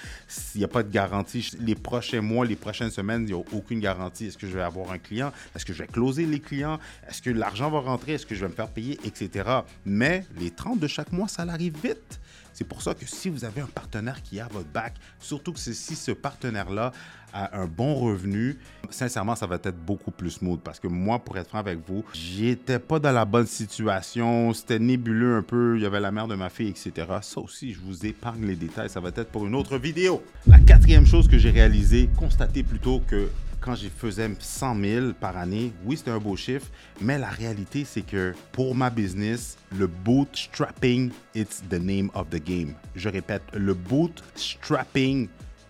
Il 0.56 0.58
n'y 0.58 0.66
a 0.66 0.68
pas 0.68 0.84
de 0.84 0.92
garantie. 0.92 1.52
Les 1.62 1.76
prochains 1.76 2.20
mois, 2.20 2.46
les 2.46 2.58
prochaines 2.58 2.92
semaines, 2.92 3.22
il 3.22 3.34
n'y 3.34 3.42
a 3.42 3.42
aucune 3.54 3.80
garantie. 3.80 4.26
Est-ce 4.26 4.38
que 4.38 4.46
je 4.46 4.58
vais 4.58 4.62
avoir 4.62 4.92
un 4.92 4.98
client? 4.98 5.32
Est-ce 5.56 5.64
que 5.64 5.72
je 5.72 5.84
vais 5.84 5.88
closer 5.88 6.26
les 6.26 6.42
clients? 6.42 6.80
Est-ce 7.08 7.22
que 7.22 7.30
l'argent 7.30 7.72
va 7.72 7.80
rentrer? 7.80 8.16
Est-ce 8.16 8.26
que 8.26 8.36
je 8.36 8.42
vais 8.42 8.50
me 8.50 8.54
faire 8.54 8.68
payer? 8.68 9.00
Etc. 9.06 9.50
Mais 9.86 10.26
les 10.38 10.52
30 10.52 10.80
de 10.82 10.88
chaque 10.88 11.14
mois, 11.14 11.30
ça 11.30 11.44
arrive 11.44 11.78
vite. 11.82 12.20
C'est 12.54 12.68
pour 12.68 12.82
ça 12.82 12.94
que 12.94 13.06
si 13.06 13.30
vous 13.30 13.46
avez 13.46 13.62
un 13.62 13.68
partenaire 13.68 14.22
qui 14.22 14.40
a 14.40 14.48
votre 14.48 14.70
bac, 14.70 14.94
surtout 15.20 15.54
que 15.54 15.60
si 15.60 15.96
ce 15.96 16.12
partenaire-là 16.12 16.92
a 17.34 17.60
un 17.60 17.68
bon 17.68 17.96
revenu, 17.96 18.58
sincèrement, 18.90 19.36
ça 19.36 19.46
va 19.46 19.56
être 19.56 19.78
beaucoup 19.86 20.12
plus 20.12 20.32
smooth. 20.32 20.60
Parce 20.62 20.80
que 20.80 20.88
moi, 20.88 21.20
pour 21.20 21.38
être 21.38 21.50
franc 21.50 21.60
avec 21.60 21.80
vous, 21.88 22.04
j'étais 22.14 22.80
pas 22.80 23.00
dans 23.00 23.12
la 23.12 23.26
bonne 23.26 23.46
situation. 23.46 24.54
C'était 24.54 24.80
nébuleux 24.80 25.38
un 25.38 25.44
peu. 25.44 25.78
Il 25.78 25.84
y 25.84 25.86
avait 25.86 26.00
la 26.00 26.12
mère 26.12 26.28
de 26.28 26.36
ma 26.36 26.50
fille, 26.50 26.70
etc. 26.70 27.08
Ça 27.22 27.40
aussi, 27.42 27.74
je 27.74 27.80
vous 27.80 28.06
épargne 28.06 28.46
les 28.46 28.56
détails. 28.56 28.90
Ça 28.90 29.00
va 29.00 29.10
être 29.10 29.30
pour 29.30 29.46
une 29.46 29.56
autre 29.56 29.78
vidéo. 29.78 30.24
La 30.48 30.60
quatrième 30.60 31.06
chose 31.06 31.28
que 31.28 31.38
j'ai 31.38 31.52
réalisée, 31.52 32.10
constater 32.18 32.64
plutôt 32.64 33.02
que 33.08 33.30
quand 33.62 33.76
je 33.76 33.88
faisais 33.90 34.30
100 34.40 34.82
000 34.82 35.14
par 35.20 35.38
année, 35.38 35.74
oui, 35.86 35.98
c'était 35.98 36.12
un 36.12 36.20
beau 36.20 36.36
chiffre, 36.36 36.68
mais 37.02 37.18
la 37.18 37.30
réalité, 37.30 37.86
c'est 37.86 38.02
que 38.02 38.34
pour 38.52 38.76
ma 38.76 38.90
business, 38.90 39.58
le 39.78 39.88
bootstrapping, 39.88 41.12
it's 41.36 41.62
the 41.70 41.80
name 41.80 42.10
of 42.14 42.30
the 42.30 42.44
game. 42.44 42.74
Je 42.96 43.10
répète, 43.10 43.44
le 43.54 43.74
bootstrapping, 43.74 45.28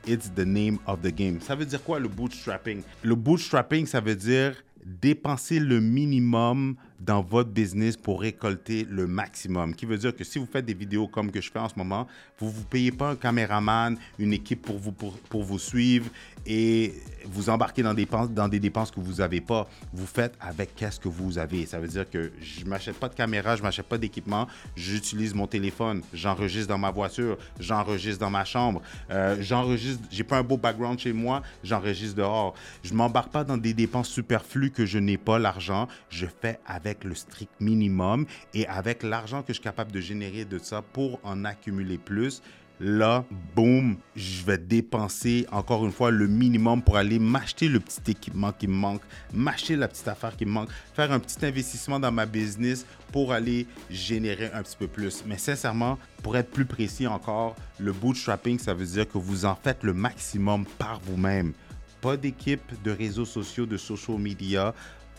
it's 0.07 0.31
the 0.33 0.45
name 0.45 0.77
of 0.87 1.01
the 1.01 1.13
game. 1.13 1.39
Ça 1.41 1.55
veut 1.55 1.65
dire 1.65 1.83
quoi 1.83 1.99
le 1.99 2.07
bootstrapping? 2.07 2.81
Le 3.03 3.15
bootstrapping, 3.15 3.85
ça 3.85 4.01
veut 4.01 4.15
dire 4.15 4.55
dépenser 4.85 5.59
le 5.59 5.79
minimum 5.79 6.75
dans 6.99 7.21
votre 7.21 7.49
business 7.49 7.95
pour 7.95 8.21
récolter 8.21 8.85
le 8.89 9.07
maximum. 9.07 9.73
Qui 9.73 9.85
veut 9.85 9.97
dire 9.97 10.15
que 10.15 10.23
si 10.23 10.39
vous 10.39 10.47
faites 10.51 10.65
des 10.65 10.73
vidéos 10.73 11.07
comme 11.07 11.31
que 11.31 11.41
je 11.41 11.51
fais 11.51 11.59
en 11.59 11.69
ce 11.69 11.75
moment, 11.77 12.07
vous 12.39 12.47
ne 12.47 12.51
vous 12.51 12.63
payez 12.63 12.91
pas 12.91 13.11
un 13.11 13.15
caméraman, 13.15 13.97
une 14.17 14.33
équipe 14.33 14.61
pour 14.61 14.77
vous, 14.77 14.91
pour, 14.91 15.17
pour 15.17 15.43
vous 15.43 15.59
suivre 15.59 16.09
et 16.45 16.93
vous 17.25 17.49
embarquez 17.49 17.83
dans 17.83 17.93
des, 17.93 18.07
dans 18.31 18.47
des 18.47 18.59
dépenses 18.59 18.91
que 18.91 18.99
vous 18.99 19.15
n'avez 19.15 19.41
pas. 19.41 19.67
Vous 19.93 20.05
faites 20.05 20.33
avec 20.39 20.75
qu'est-ce 20.75 20.99
que 20.99 21.07
vous 21.07 21.37
avez. 21.37 21.65
Ça 21.65 21.79
veut 21.79 21.87
dire 21.87 22.09
que 22.09 22.31
je 22.41 22.63
ne 22.63 22.69
m'achète 22.69 22.97
pas 22.97 23.09
de 23.09 23.15
caméra, 23.15 23.55
je 23.55 23.61
ne 23.61 23.67
m'achète 23.67 23.85
pas 23.85 23.97
d'équipement, 23.97 24.47
j'utilise 24.75 25.33
mon 25.33 25.47
téléphone, 25.47 26.01
j'enregistre 26.13 26.69
dans 26.69 26.77
ma 26.77 26.91
voiture, 26.91 27.37
j'enregistre 27.59 28.19
dans 28.19 28.29
ma 28.29 28.45
chambre, 28.45 28.81
euh, 29.11 29.37
j'enregistre, 29.41 30.03
j'ai 30.11 30.23
pas 30.23 30.37
un 30.37 30.43
beau 30.43 30.57
background 30.57 30.99
chez 30.99 31.13
moi, 31.13 31.41
j'enregistre 31.63 32.15
dehors. 32.15 32.53
Je 32.83 32.93
m'embarque 32.93 33.31
pas 33.31 33.43
dans 33.43 33.57
des 33.57 33.73
dépenses 33.73 34.09
superflues 34.09 34.71
que 34.71 34.85
je 34.85 34.97
n'ai 34.97 35.17
pas 35.17 35.39
l'argent, 35.39 35.87
je 36.09 36.25
fais 36.41 36.59
avec 36.89 37.03
le 37.03 37.15
strict 37.15 37.51
minimum 37.59 38.25
et 38.53 38.67
avec 38.67 39.03
l'argent 39.03 39.41
que 39.41 39.49
je 39.49 39.53
suis 39.53 39.63
capable 39.63 39.91
de 39.91 40.01
générer 40.01 40.45
de 40.45 40.57
ça 40.57 40.81
pour 40.81 41.19
en 41.23 41.45
accumuler 41.45 41.97
plus, 41.97 42.41
là, 42.79 43.25
boum, 43.55 43.97
je 44.15 44.43
vais 44.43 44.57
dépenser 44.57 45.45
encore 45.51 45.85
une 45.85 45.91
fois 45.91 46.11
le 46.11 46.27
minimum 46.27 46.81
pour 46.81 46.97
aller 46.97 47.19
m'acheter 47.19 47.67
le 47.67 47.79
petit 47.79 48.11
équipement 48.11 48.51
qui 48.51 48.67
me 48.67 48.73
manque, 48.73 49.01
m'acheter 49.33 49.75
la 49.75 49.87
petite 49.87 50.07
affaire 50.07 50.35
qui 50.35 50.45
me 50.45 50.51
manque, 50.51 50.69
faire 50.93 51.11
un 51.11 51.19
petit 51.19 51.45
investissement 51.45 51.99
dans 51.99 52.11
ma 52.11 52.25
business 52.25 52.85
pour 53.11 53.33
aller 53.33 53.67
générer 53.89 54.49
un 54.53 54.63
petit 54.63 54.77
peu 54.77 54.87
plus. 54.87 55.23
Mais 55.27 55.37
sincèrement, 55.37 55.99
pour 56.23 56.37
être 56.37 56.49
plus 56.49 56.65
précis 56.65 57.05
encore, 57.05 57.55
le 57.79 57.91
bootstrapping, 57.91 58.57
ça 58.57 58.73
veut 58.73 58.85
dire 58.85 59.07
que 59.07 59.17
vous 59.17 59.45
en 59.45 59.55
faites 59.55 59.83
le 59.83 59.93
maximum 59.93 60.65
par 60.77 60.99
vous-même. 61.01 61.53
Pas 62.01 62.15
d'équipe 62.15 62.81
de 62.83 62.91
réseaux 62.91 63.25
sociaux, 63.25 63.65
de 63.65 63.75
social 63.75 64.17
media, 64.17 64.73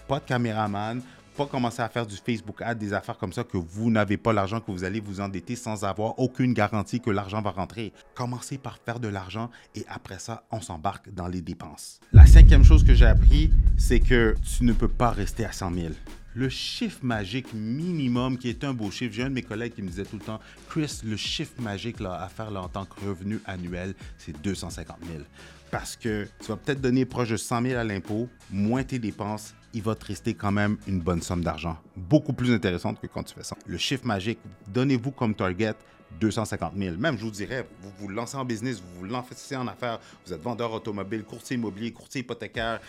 pas 0.08 0.18
de 0.18 0.24
caméraman, 0.24 1.02
commencer 1.46 1.82
à 1.82 1.88
faire 1.88 2.06
du 2.06 2.16
Facebook 2.16 2.62
Ad, 2.62 2.78
des 2.78 2.92
affaires 2.92 3.18
comme 3.18 3.32
ça 3.32 3.44
que 3.44 3.56
vous 3.56 3.90
n'avez 3.90 4.16
pas 4.16 4.32
l'argent, 4.32 4.60
que 4.60 4.70
vous 4.70 4.84
allez 4.84 5.00
vous 5.00 5.20
endetter 5.20 5.56
sans 5.56 5.84
avoir 5.84 6.18
aucune 6.18 6.52
garantie 6.52 7.00
que 7.00 7.10
l'argent 7.10 7.42
va 7.42 7.50
rentrer. 7.50 7.92
Commencez 8.14 8.58
par 8.58 8.78
faire 8.78 9.00
de 9.00 9.08
l'argent 9.08 9.50
et 9.74 9.84
après 9.88 10.18
ça, 10.18 10.44
on 10.50 10.60
s'embarque 10.60 11.12
dans 11.12 11.28
les 11.28 11.40
dépenses. 11.40 12.00
La 12.12 12.26
cinquième 12.26 12.64
chose 12.64 12.84
que 12.84 12.94
j'ai 12.94 13.06
appris, 13.06 13.50
c'est 13.78 14.00
que 14.00 14.34
tu 14.56 14.64
ne 14.64 14.72
peux 14.72 14.88
pas 14.88 15.10
rester 15.10 15.44
à 15.44 15.52
100 15.52 15.74
000 15.74 15.88
le 16.34 16.48
chiffre 16.48 17.00
magique 17.02 17.52
minimum 17.54 18.38
qui 18.38 18.48
est 18.48 18.64
un 18.64 18.72
beau 18.72 18.90
chiffre. 18.90 19.12
J'ai 19.12 19.22
un 19.22 19.30
de 19.30 19.34
mes 19.34 19.42
collègues 19.42 19.74
qui 19.74 19.82
me 19.82 19.88
disait 19.88 20.04
tout 20.04 20.16
le 20.16 20.24
temps, 20.24 20.40
Chris, 20.68 21.00
le 21.04 21.16
chiffre 21.16 21.60
magique 21.60 22.00
là, 22.00 22.22
à 22.22 22.28
faire 22.28 22.50
là, 22.50 22.62
en 22.62 22.68
tant 22.68 22.84
que 22.84 23.04
revenu 23.04 23.40
annuel, 23.46 23.94
c'est 24.18 24.40
250 24.40 24.96
000. 25.12 25.24
Parce 25.70 25.96
que 25.96 26.28
tu 26.40 26.46
vas 26.46 26.56
peut-être 26.56 26.80
donner 26.80 27.04
proche 27.04 27.30
de 27.30 27.36
100 27.36 27.62
000 27.62 27.78
à 27.78 27.84
l'impôt, 27.84 28.28
moins 28.50 28.82
tes 28.82 28.98
dépenses, 28.98 29.54
il 29.72 29.82
va 29.82 29.94
te 29.94 30.06
rester 30.06 30.34
quand 30.34 30.52
même 30.52 30.76
une 30.86 31.00
bonne 31.00 31.22
somme 31.22 31.44
d'argent. 31.44 31.76
Beaucoup 31.96 32.32
plus 32.32 32.52
intéressante 32.52 33.00
que 33.00 33.06
quand 33.06 33.22
tu 33.22 33.34
fais 33.34 33.44
ça. 33.44 33.56
Le 33.66 33.78
chiffre 33.78 34.06
magique, 34.06 34.38
donnez-vous 34.68 35.12
comme 35.12 35.34
target 35.34 35.74
250 36.18 36.72
000. 36.76 36.96
Même, 36.96 37.16
je 37.16 37.24
vous 37.24 37.30
dirais, 37.30 37.66
vous 37.82 37.90
vous 37.98 38.08
lancez 38.08 38.36
en 38.36 38.44
business, 38.44 38.80
vous 38.80 39.00
vous 39.00 39.04
lancez 39.04 39.56
en 39.56 39.66
affaires, 39.68 40.00
vous 40.26 40.32
êtes 40.32 40.42
vendeur 40.42 40.72
automobile, 40.72 41.22
courtier 41.22 41.56
immobilier, 41.56 41.92
courtier 41.92 42.22
hypothécaire, 42.22 42.80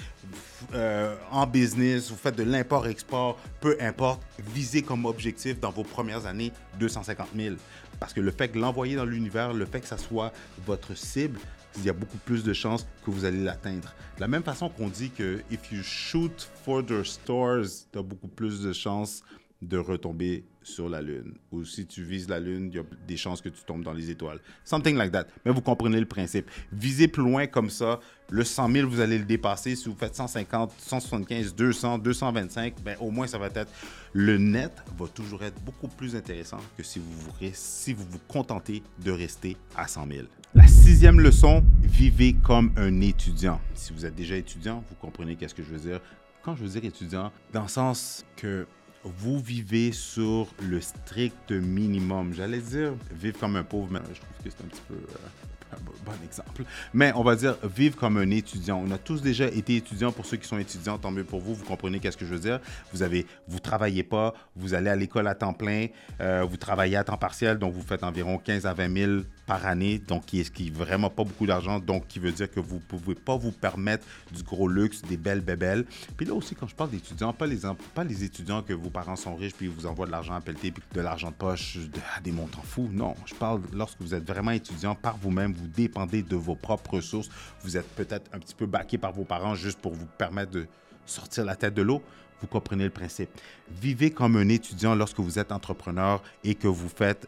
euh, 0.73 1.15
en 1.29 1.45
business, 1.45 2.09
vous 2.09 2.17
faites 2.17 2.35
de 2.35 2.43
l'import-export, 2.43 3.37
peu 3.59 3.77
importe, 3.79 4.21
visez 4.39 4.81
comme 4.81 5.05
objectif 5.05 5.59
dans 5.59 5.71
vos 5.71 5.83
premières 5.83 6.25
années 6.25 6.51
250 6.79 7.27
000. 7.35 7.55
Parce 7.99 8.13
que 8.13 8.21
le 8.21 8.31
fait 8.31 8.49
que 8.49 8.57
l'envoyer 8.57 8.95
dans 8.95 9.05
l'univers, 9.05 9.53
le 9.53 9.65
fait 9.65 9.81
que 9.81 9.87
ça 9.87 9.97
soit 9.97 10.33
votre 10.65 10.97
cible, 10.97 11.39
il 11.77 11.85
y 11.85 11.89
a 11.89 11.93
beaucoup 11.93 12.17
plus 12.17 12.43
de 12.43 12.53
chances 12.53 12.85
que 13.05 13.11
vous 13.11 13.25
allez 13.25 13.43
l'atteindre. 13.43 13.93
De 14.15 14.21
la 14.21 14.27
même 14.27 14.43
façon 14.43 14.69
qu'on 14.69 14.89
dit 14.89 15.09
que 15.09 15.41
if 15.51 15.71
you 15.71 15.81
shoot 15.83 16.49
for 16.63 16.85
the 16.85 17.03
stars, 17.03 17.87
tu 17.91 17.99
as 17.99 18.03
beaucoup 18.03 18.27
plus 18.27 18.61
de 18.61 18.73
chances 18.73 19.23
de 19.61 19.77
retomber 19.77 20.43
sur 20.63 20.89
la 20.89 21.01
Lune. 21.01 21.33
Ou 21.51 21.65
si 21.65 21.85
tu 21.85 22.03
vises 22.03 22.29
la 22.29 22.39
Lune, 22.39 22.69
il 22.71 22.75
y 22.75 22.79
a 22.79 22.83
des 23.07 23.17
chances 23.17 23.41
que 23.41 23.49
tu 23.49 23.63
tombes 23.63 23.83
dans 23.83 23.93
les 23.93 24.09
étoiles. 24.09 24.39
Something 24.63 24.95
like 24.95 25.11
that. 25.11 25.25
Mais 25.45 25.51
vous 25.51 25.61
comprenez 25.61 25.99
le 25.99 26.05
principe. 26.05 26.49
Visez 26.71 27.07
plus 27.07 27.23
loin 27.23 27.47
comme 27.47 27.69
ça. 27.69 27.99
Le 28.29 28.43
100 28.43 28.71
000, 28.71 28.89
vous 28.89 29.01
allez 29.01 29.17
le 29.17 29.25
dépasser. 29.25 29.75
Si 29.75 29.89
vous 29.89 29.95
faites 29.95 30.15
150, 30.15 30.73
175, 30.77 31.55
200, 31.55 31.97
225, 31.99 32.81
ben 32.83 32.97
au 32.99 33.11
moins 33.11 33.27
ça 33.27 33.37
va 33.37 33.47
être... 33.47 33.71
Le 34.13 34.37
net 34.37 34.71
va 34.97 35.07
toujours 35.07 35.43
être 35.43 35.61
beaucoup 35.63 35.87
plus 35.87 36.15
intéressant 36.15 36.59
que 36.77 36.83
si 36.83 36.99
vous 36.99 37.11
vous, 37.11 38.19
contentez 38.27 38.83
de 39.03 39.11
rester 39.11 39.57
à 39.75 39.87
100 39.87 40.07
000. 40.07 40.27
La 40.53 40.67
sixième 40.67 41.19
leçon, 41.19 41.63
vivez 41.81 42.33
comme 42.33 42.71
un 42.77 43.01
étudiant. 43.01 43.61
Si 43.73 43.93
vous 43.93 44.05
êtes 44.05 44.15
déjà 44.15 44.35
étudiant, 44.35 44.83
vous 44.89 44.95
comprenez 44.95 45.35
qu'est-ce 45.35 45.55
que 45.55 45.63
je 45.63 45.69
veux 45.69 45.79
dire. 45.79 46.01
Quand 46.43 46.55
je 46.55 46.63
veux 46.63 46.69
dire 46.69 46.83
étudiant, 46.83 47.31
dans 47.53 47.63
le 47.63 47.67
sens 47.67 48.25
que 48.35 48.65
vous 49.03 49.39
vivez 49.39 49.91
sur 49.91 50.47
le 50.61 50.79
strict 50.81 51.51
minimum. 51.51 52.33
J'allais 52.33 52.59
dire 52.59 52.93
vivre 53.11 53.39
comme 53.39 53.55
un 53.55 53.63
pauvre, 53.63 53.87
mais 53.91 53.99
je 54.13 54.19
trouve 54.19 54.43
que 54.43 54.49
c'est 54.49 54.63
un 54.63 54.67
petit 54.67 54.81
peu 54.87 54.95
euh, 54.95 55.75
un 55.75 55.79
bon 56.05 56.23
exemple. 56.23 56.63
Mais 56.93 57.11
on 57.15 57.23
va 57.23 57.35
dire 57.35 57.57
vivre 57.63 57.95
comme 57.97 58.17
un 58.17 58.29
étudiant. 58.29 58.83
On 58.85 58.91
a 58.91 58.97
tous 58.97 59.21
déjà 59.21 59.45
été 59.47 59.75
étudiants. 59.75 60.11
Pour 60.11 60.25
ceux 60.25 60.37
qui 60.37 60.47
sont 60.47 60.57
étudiants, 60.57 60.97
tant 60.97 61.11
mieux 61.11 61.23
pour 61.23 61.39
vous. 61.39 61.55
Vous 61.55 61.65
comprenez 61.65 61.99
qu'est-ce 61.99 62.17
que 62.17 62.25
je 62.25 62.33
veux 62.33 62.39
dire. 62.39 62.59
Vous 62.93 63.03
avez, 63.03 63.25
vous 63.47 63.59
travaillez 63.59 64.03
pas, 64.03 64.33
vous 64.55 64.73
allez 64.73 64.89
à 64.89 64.95
l'école 64.95 65.27
à 65.27 65.35
temps 65.35 65.53
plein, 65.53 65.87
euh, 66.19 66.45
vous 66.47 66.57
travaillez 66.57 66.97
à 66.97 67.03
temps 67.03 67.17
partiel, 67.17 67.57
donc 67.57 67.73
vous 67.73 67.81
faites 67.81 68.03
environ 68.03 68.37
15 68.37 68.65
à 68.65 68.73
20 68.73 68.97
000 68.97 69.11
année, 69.53 69.99
donc 69.99 70.25
qui 70.25 70.39
est, 70.39 70.51
qui 70.51 70.69
vraiment 70.69 71.09
pas 71.09 71.23
beaucoup 71.23 71.45
d'argent, 71.45 71.79
donc 71.79 72.07
qui 72.07 72.19
veut 72.19 72.31
dire 72.31 72.49
que 72.49 72.59
vous 72.59 72.79
pouvez 72.79 73.15
pas 73.15 73.37
vous 73.37 73.51
permettre 73.51 74.05
du 74.31 74.43
gros 74.43 74.67
luxe, 74.67 75.01
des 75.01 75.17
belles 75.17 75.41
bébelles. 75.41 75.85
Puis 76.17 76.25
là 76.25 76.33
aussi, 76.33 76.55
quand 76.55 76.67
je 76.67 76.75
parle 76.75 76.91
d'étudiants, 76.91 77.33
pas 77.33 77.45
les, 77.45 78.23
étudiants 78.23 78.61
que 78.61 78.73
vos 78.73 78.89
parents 78.89 79.15
sont 79.15 79.35
riches 79.35 79.53
puis 79.53 79.67
vous 79.67 79.85
envoient 79.85 80.05
de 80.05 80.11
l'argent 80.11 80.35
à 80.35 80.41
pelleter 80.41 80.71
puis 80.71 80.83
de 80.93 81.01
l'argent 81.01 81.29
de 81.29 81.35
poche 81.35 81.77
à 82.17 82.21
des 82.21 82.31
montants 82.31 82.63
fous. 82.63 82.89
Non, 82.91 83.15
je 83.25 83.33
parle 83.33 83.61
lorsque 83.73 84.01
vous 84.01 84.13
êtes 84.13 84.25
vraiment 84.25 84.51
étudiant 84.51 84.95
par 84.95 85.17
vous-même, 85.17 85.53
vous 85.53 85.67
dépendez 85.67 86.23
de 86.23 86.35
vos 86.35 86.55
propres 86.55 86.95
ressources, 86.95 87.29
vous 87.61 87.77
êtes 87.77 87.87
peut-être 87.95 88.29
un 88.33 88.39
petit 88.39 88.55
peu 88.55 88.65
baqué 88.65 88.97
par 88.97 89.11
vos 89.11 89.23
parents 89.23 89.55
juste 89.55 89.79
pour 89.79 89.93
vous 89.93 90.07
permettre 90.17 90.51
de 90.51 90.67
sortir 91.05 91.45
la 91.45 91.55
tête 91.55 91.73
de 91.73 91.81
l'eau 91.81 92.01
vous 92.41 92.47
comprenez 92.47 92.83
le 92.83 92.89
principe. 92.89 93.29
Vivez 93.69 94.09
comme 94.11 94.35
un 94.35 94.49
étudiant 94.49 94.95
lorsque 94.95 95.19
vous 95.19 95.39
êtes 95.39 95.51
entrepreneur 95.51 96.21
et 96.43 96.55
que 96.55 96.67
vous 96.67 96.89
faites 96.89 97.27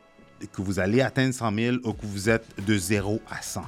que 0.52 0.62
vous 0.62 0.80
allez 0.80 1.02
atteindre 1.02 1.34
100 1.34 1.56
000 1.56 1.78
ou 1.84 1.94
que 1.94 2.06
vous 2.06 2.30
êtes 2.30 2.46
de 2.66 2.78
0 2.78 3.22
à 3.30 3.42
100. 3.42 3.64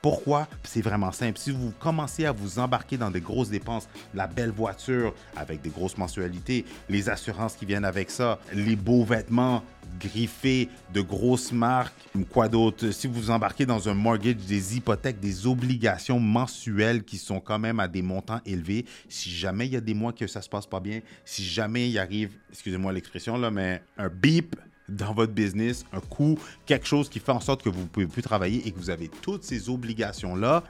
Pourquoi? 0.00 0.46
C'est 0.62 0.80
vraiment 0.80 1.10
simple. 1.10 1.38
Si 1.38 1.50
vous 1.50 1.72
commencez 1.80 2.24
à 2.24 2.30
vous 2.30 2.60
embarquer 2.60 2.96
dans 2.96 3.10
des 3.10 3.20
grosses 3.20 3.50
dépenses, 3.50 3.88
la 4.14 4.28
belle 4.28 4.52
voiture 4.52 5.12
avec 5.34 5.60
des 5.60 5.70
grosses 5.70 5.98
mensualités, 5.98 6.64
les 6.88 7.08
assurances 7.08 7.56
qui 7.56 7.66
viennent 7.66 7.84
avec 7.84 8.10
ça, 8.10 8.38
les 8.54 8.76
beaux 8.76 9.04
vêtements 9.04 9.64
griffés 9.98 10.68
de 10.94 11.00
grosses 11.00 11.50
marques, 11.50 11.94
quoi 12.30 12.48
d'autre? 12.48 12.92
Si 12.92 13.08
vous 13.08 13.30
embarquez 13.30 13.66
dans 13.66 13.88
un 13.88 13.94
mortgage, 13.94 14.36
des 14.36 14.76
hypothèques, 14.76 15.18
des 15.18 15.48
obligations 15.48 16.20
mensuelles 16.20 17.02
qui 17.02 17.18
sont 17.18 17.40
quand 17.40 17.58
même 17.58 17.80
à 17.80 17.88
des 17.88 18.02
montants 18.02 18.40
élevés, 18.46 18.84
si 19.08 19.30
jamais 19.30 19.66
il 19.66 19.72
y 19.72 19.76
a 19.76 19.80
des 19.80 19.94
mois 19.94 20.12
que 20.12 20.28
ça 20.28 20.42
se 20.42 20.48
passe 20.48 20.66
pas 20.66 20.78
bien, 20.78 21.00
si 21.24 21.42
jamais 21.44 21.90
il 21.90 21.98
arrive, 21.98 22.30
excusez-moi 22.50 22.92
l'expression 22.92 23.36
là, 23.36 23.50
mais 23.50 23.82
un 23.96 24.08
beep 24.08 24.54
dans 24.88 25.12
votre 25.12 25.32
business, 25.32 25.84
un 25.92 26.00
coût, 26.00 26.38
quelque 26.66 26.86
chose 26.86 27.08
qui 27.08 27.18
fait 27.18 27.32
en 27.32 27.40
sorte 27.40 27.62
que 27.62 27.68
vous 27.68 27.82
ne 27.82 27.86
pouvez 27.86 28.06
plus 28.06 28.22
travailler 28.22 28.66
et 28.66 28.70
que 28.70 28.78
vous 28.78 28.90
avez 28.90 29.08
toutes 29.08 29.44
ces 29.44 29.68
obligations-là, 29.68 30.64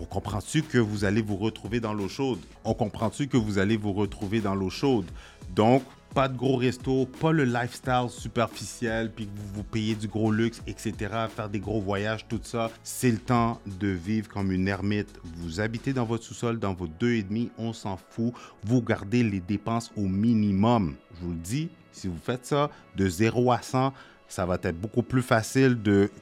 on 0.00 0.04
comprend-tu 0.04 0.62
que 0.62 0.78
vous 0.78 1.04
allez 1.04 1.22
vous 1.22 1.36
retrouver 1.36 1.80
dans 1.80 1.92
l'eau 1.92 2.08
chaude? 2.08 2.40
On 2.64 2.74
comprend-tu 2.74 3.28
que 3.28 3.36
vous 3.36 3.58
allez 3.58 3.76
vous 3.76 3.92
retrouver 3.92 4.40
dans 4.40 4.54
l'eau 4.54 4.70
chaude? 4.70 5.06
Donc, 5.54 5.82
pas 6.14 6.28
de 6.28 6.36
gros 6.36 6.56
restos, 6.56 7.06
pas 7.06 7.32
le 7.32 7.44
lifestyle 7.44 8.08
superficiel, 8.08 9.10
puis 9.10 9.26
que 9.26 9.30
vous 9.36 9.54
vous 9.54 9.62
payez 9.62 9.94
du 9.94 10.08
gros 10.08 10.32
luxe, 10.32 10.62
etc., 10.66 10.94
faire 11.34 11.48
des 11.48 11.60
gros 11.60 11.80
voyages, 11.80 12.26
tout 12.28 12.40
ça. 12.42 12.70
C'est 12.82 13.10
le 13.10 13.18
temps 13.18 13.60
de 13.66 13.88
vivre 13.88 14.28
comme 14.28 14.52
une 14.52 14.68
ermite. 14.68 15.20
Vous 15.36 15.60
habitez 15.60 15.92
dans 15.92 16.04
votre 16.04 16.24
sous-sol, 16.24 16.58
dans 16.58 16.74
vos 16.74 16.88
deux 16.88 17.14
et 17.14 17.22
demi, 17.22 17.50
on 17.58 17.72
s'en 17.72 17.96
fout. 17.96 18.32
Vous 18.64 18.82
gardez 18.82 19.22
les 19.22 19.40
dépenses 19.40 19.90
au 19.96 20.02
minimum. 20.02 20.96
Je 21.14 21.24
vous 21.24 21.32
le 21.32 21.38
dis, 21.38 21.68
si 21.92 22.08
vous 22.08 22.18
faites 22.22 22.46
ça 22.46 22.70
de 22.96 23.08
0 23.08 23.52
à 23.52 23.62
100, 23.62 23.92
ça 24.30 24.46
va 24.46 24.58
être 24.62 24.80
beaucoup 24.80 25.02
plus 25.02 25.22
facile 25.22 25.76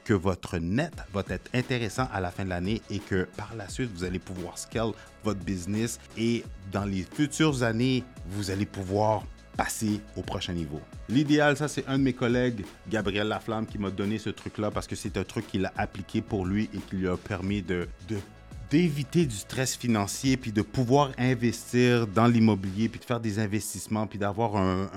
que 0.04 0.14
votre 0.14 0.56
net 0.58 0.94
va 1.12 1.22
être 1.28 1.50
intéressant 1.54 2.08
à 2.12 2.20
la 2.20 2.30
fin 2.30 2.44
de 2.44 2.48
l'année 2.48 2.80
et 2.88 3.00
que 3.00 3.28
par 3.36 3.54
la 3.54 3.68
suite, 3.68 3.90
vous 3.94 4.04
allez 4.04 4.18
pouvoir 4.18 4.56
scale 4.56 4.92
votre 5.24 5.40
business 5.40 6.00
et 6.16 6.42
dans 6.72 6.86
les 6.86 7.02
futures 7.02 7.62
années, 7.62 8.04
vous 8.28 8.50
allez 8.50 8.64
pouvoir 8.64 9.24
passer 9.58 10.00
au 10.16 10.22
prochain 10.22 10.52
niveau. 10.52 10.80
L'idéal, 11.08 11.56
ça 11.56 11.66
c'est 11.66 11.86
un 11.88 11.98
de 11.98 12.04
mes 12.04 12.12
collègues, 12.12 12.64
Gabriel 12.88 13.26
Laflamme, 13.26 13.66
qui 13.66 13.76
m'a 13.76 13.90
donné 13.90 14.18
ce 14.18 14.30
truc-là 14.30 14.70
parce 14.70 14.86
que 14.86 14.94
c'est 14.94 15.16
un 15.16 15.24
truc 15.24 15.48
qu'il 15.48 15.66
a 15.66 15.72
appliqué 15.76 16.22
pour 16.22 16.46
lui 16.46 16.70
et 16.72 16.78
qui 16.78 16.96
lui 16.96 17.08
a 17.08 17.16
permis 17.16 17.60
de, 17.60 17.88
d'éviter 18.70 19.26
du 19.26 19.34
stress 19.34 19.76
financier, 19.76 20.36
puis 20.36 20.52
de 20.52 20.62
pouvoir 20.62 21.10
investir 21.18 22.06
dans 22.06 22.28
l'immobilier, 22.28 22.88
puis 22.88 23.00
de 23.00 23.04
faire 23.04 23.20
des 23.20 23.40
investissements, 23.40 24.06
puis 24.06 24.18
d'avoir 24.18 24.56
un, 24.56 24.88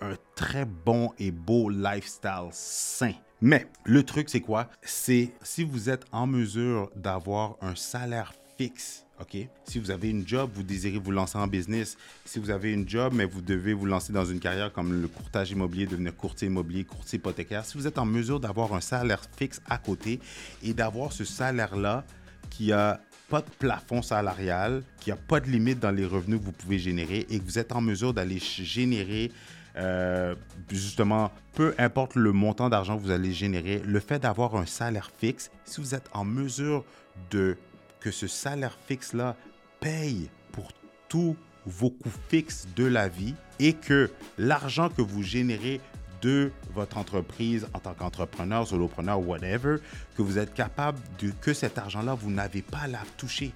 un, 0.00 0.16
très 0.34 0.64
bon 0.64 1.12
et 1.18 1.30
beau 1.30 1.70
lifestyle 1.70 2.48
sain. 2.50 3.12
Mais 3.40 3.68
le 3.84 4.02
truc, 4.02 4.30
c'est 4.30 4.40
quoi? 4.40 4.68
C'est 4.82 5.32
si 5.42 5.62
vous 5.62 5.90
êtes 5.90 6.06
en 6.10 6.26
mesure 6.26 6.90
d'avoir 6.96 7.56
un 7.60 7.76
salaire 7.76 8.34
fixe 8.58 9.03
OK? 9.20 9.36
Si 9.64 9.78
vous 9.78 9.90
avez 9.90 10.10
une 10.10 10.26
job, 10.26 10.50
vous 10.54 10.62
désirez 10.62 10.98
vous 10.98 11.12
lancer 11.12 11.38
en 11.38 11.46
business. 11.46 11.96
Si 12.24 12.38
vous 12.38 12.50
avez 12.50 12.72
une 12.72 12.88
job, 12.88 13.12
mais 13.14 13.24
vous 13.24 13.40
devez 13.40 13.72
vous 13.72 13.86
lancer 13.86 14.12
dans 14.12 14.24
une 14.24 14.40
carrière 14.40 14.72
comme 14.72 15.00
le 15.00 15.08
courtage 15.08 15.50
immobilier, 15.50 15.86
devenir 15.86 16.16
courtier 16.16 16.48
immobilier, 16.48 16.84
courtier 16.84 17.18
hypothécaire. 17.18 17.64
Si 17.64 17.78
vous 17.78 17.86
êtes 17.86 17.98
en 17.98 18.06
mesure 18.06 18.40
d'avoir 18.40 18.74
un 18.74 18.80
salaire 18.80 19.22
fixe 19.36 19.60
à 19.68 19.78
côté 19.78 20.20
et 20.62 20.74
d'avoir 20.74 21.12
ce 21.12 21.24
salaire-là 21.24 22.04
qui 22.50 22.72
a 22.72 23.00
pas 23.28 23.40
de 23.40 23.50
plafond 23.58 24.02
salarial, 24.02 24.82
qui 25.00 25.10
a 25.10 25.16
pas 25.16 25.40
de 25.40 25.46
limite 25.46 25.78
dans 25.78 25.90
les 25.90 26.04
revenus 26.04 26.40
que 26.40 26.44
vous 26.44 26.52
pouvez 26.52 26.78
générer 26.78 27.26
et 27.30 27.38
que 27.38 27.44
vous 27.44 27.58
êtes 27.58 27.72
en 27.72 27.80
mesure 27.80 28.12
d'aller 28.12 28.38
générer 28.38 29.30
euh, 29.76 30.34
justement, 30.70 31.32
peu 31.54 31.74
importe 31.78 32.14
le 32.14 32.32
montant 32.32 32.68
d'argent 32.68 32.96
que 32.96 33.02
vous 33.02 33.10
allez 33.10 33.32
générer, 33.32 33.80
le 33.84 34.00
fait 34.00 34.20
d'avoir 34.20 34.54
un 34.56 34.66
salaire 34.66 35.10
fixe, 35.18 35.50
si 35.64 35.80
vous 35.80 35.94
êtes 35.94 36.08
en 36.12 36.24
mesure 36.24 36.84
de 37.30 37.56
que 38.04 38.10
ce 38.10 38.26
salaire 38.26 38.76
fixe-là 38.86 39.34
paye 39.80 40.28
pour 40.52 40.72
tous 41.08 41.36
vos 41.64 41.88
coûts 41.88 42.12
fixes 42.28 42.66
de 42.76 42.84
la 42.84 43.08
vie 43.08 43.34
et 43.58 43.72
que 43.72 44.10
l'argent 44.36 44.90
que 44.90 45.00
vous 45.00 45.22
générez 45.22 45.80
de 46.20 46.52
votre 46.74 46.98
entreprise 46.98 47.66
en 47.72 47.78
tant 47.78 47.94
qu'entrepreneur, 47.94 48.68
solopreneur, 48.68 49.26
whatever, 49.26 49.78
que 50.18 50.22
vous 50.22 50.36
êtes 50.36 50.52
capable 50.52 50.98
de 51.18 51.30
que 51.30 51.54
cet 51.54 51.78
argent-là, 51.78 52.12
vous 52.12 52.30
n'avez 52.30 52.60
pas 52.60 52.80
à 52.80 52.88
la 52.88 53.00
toucher. 53.16 53.54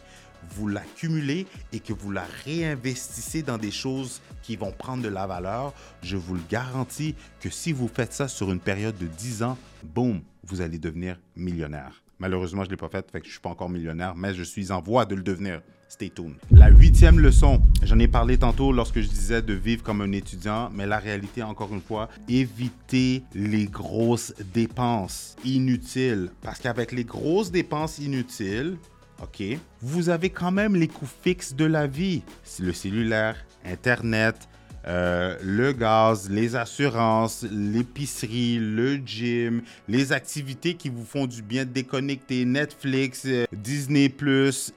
Vous 0.52 0.66
l'accumulez 0.66 1.46
et 1.74 1.80
que 1.80 1.92
vous 1.92 2.10
la 2.10 2.24
réinvestissez 2.46 3.42
dans 3.42 3.58
des 3.58 3.70
choses 3.70 4.22
qui 4.42 4.56
vont 4.56 4.72
prendre 4.72 5.02
de 5.02 5.08
la 5.08 5.26
valeur. 5.26 5.74
Je 6.02 6.16
vous 6.16 6.36
le 6.36 6.42
garantis 6.48 7.14
que 7.40 7.50
si 7.50 7.72
vous 7.72 7.88
faites 7.88 8.14
ça 8.14 8.28
sur 8.28 8.50
une 8.50 8.60
période 8.60 8.96
de 8.96 9.08
10 9.08 9.42
ans, 9.42 9.58
boum, 9.82 10.22
vous 10.42 10.62
allez 10.62 10.78
devenir 10.78 11.18
millionnaire. 11.36 12.02
Malheureusement, 12.20 12.62
je 12.64 12.68
ne 12.68 12.72
l'ai 12.72 12.76
pas 12.76 12.88
fait, 12.88 13.06
je 13.14 13.18
ne 13.18 13.24
suis 13.24 13.40
pas 13.40 13.50
encore 13.50 13.68
millionnaire, 13.68 14.14
mais 14.16 14.34
je 14.34 14.42
suis 14.42 14.72
en 14.72 14.80
voie 14.80 15.04
de 15.04 15.14
le 15.14 15.22
devenir. 15.22 15.60
Stay 15.88 16.10
tuned. 16.10 16.34
La 16.50 16.68
huitième 16.68 17.18
leçon, 17.18 17.62
j'en 17.82 17.98
ai 17.98 18.08
parlé 18.08 18.36
tantôt 18.36 18.72
lorsque 18.72 19.00
je 19.00 19.08
disais 19.08 19.40
de 19.40 19.54
vivre 19.54 19.82
comme 19.82 20.02
un 20.02 20.12
étudiant, 20.12 20.68
mais 20.70 20.86
la 20.86 20.98
réalité, 20.98 21.42
encore 21.42 21.72
une 21.72 21.80
fois, 21.80 22.08
éviter 22.28 23.22
les 23.34 23.64
grosses 23.66 24.34
dépenses 24.52 25.36
inutiles. 25.44 26.30
Parce 26.42 26.58
qu'avec 26.58 26.92
les 26.92 27.04
grosses 27.04 27.50
dépenses 27.50 27.98
inutiles, 27.98 28.76
OK, 29.22 29.42
vous 29.80 30.08
avez 30.10 30.30
quand 30.30 30.52
même 30.52 30.76
les 30.76 30.88
coûts 30.88 31.08
fixes 31.22 31.54
de 31.54 31.64
la 31.64 31.86
vie. 31.86 32.22
Le 32.60 32.72
cellulaire, 32.72 33.36
Internet, 33.64 34.47
euh, 34.86 35.36
le 35.42 35.72
gaz, 35.72 36.30
les 36.30 36.56
assurances, 36.56 37.44
l'épicerie, 37.50 38.58
le 38.58 38.96
gym, 38.96 39.62
les 39.88 40.12
activités 40.12 40.74
qui 40.74 40.88
vous 40.88 41.04
font 41.04 41.26
du 41.26 41.42
bien 41.42 41.64
déconnecter, 41.64 42.44
Netflix, 42.44 43.22
euh, 43.26 43.44
Disney 43.52 44.12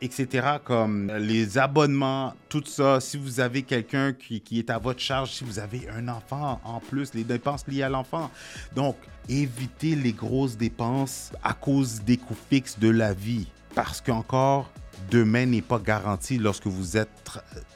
etc. 0.01 0.57
comme 0.63 1.11
les 1.17 1.57
abonnements, 1.57 2.33
tout 2.49 2.63
ça. 2.65 2.99
Si 2.99 3.17
vous 3.17 3.39
avez 3.39 3.63
quelqu'un 3.63 4.13
qui, 4.13 4.41
est 4.57 4.69
à 4.69 4.77
votre 4.77 4.99
charge, 4.99 5.31
si 5.31 5.43
vous 5.43 5.59
avez 5.59 5.87
un 5.89 6.07
enfant 6.07 6.59
en 6.63 6.79
plus, 6.79 7.13
les 7.13 7.23
dépenses 7.23 7.65
liées 7.67 7.83
à 7.83 7.89
l'enfant. 7.89 8.29
Donc, 8.75 8.97
évitez 9.29 9.95
les 9.95 10.13
grosses 10.13 10.57
dépenses 10.57 11.31
à 11.43 11.53
cause 11.53 12.01
des 12.01 12.17
coûts 12.17 12.37
fixes 12.49 12.79
de 12.79 12.89
la 12.89 13.13
vie. 13.13 13.47
Parce 13.75 14.01
qu'encore, 14.01 14.69
demain 15.11 15.45
n'est 15.45 15.61
pas 15.61 15.77
garanti 15.77 16.37
lorsque 16.37 16.67
vous 16.67 16.95
êtes 16.95 17.09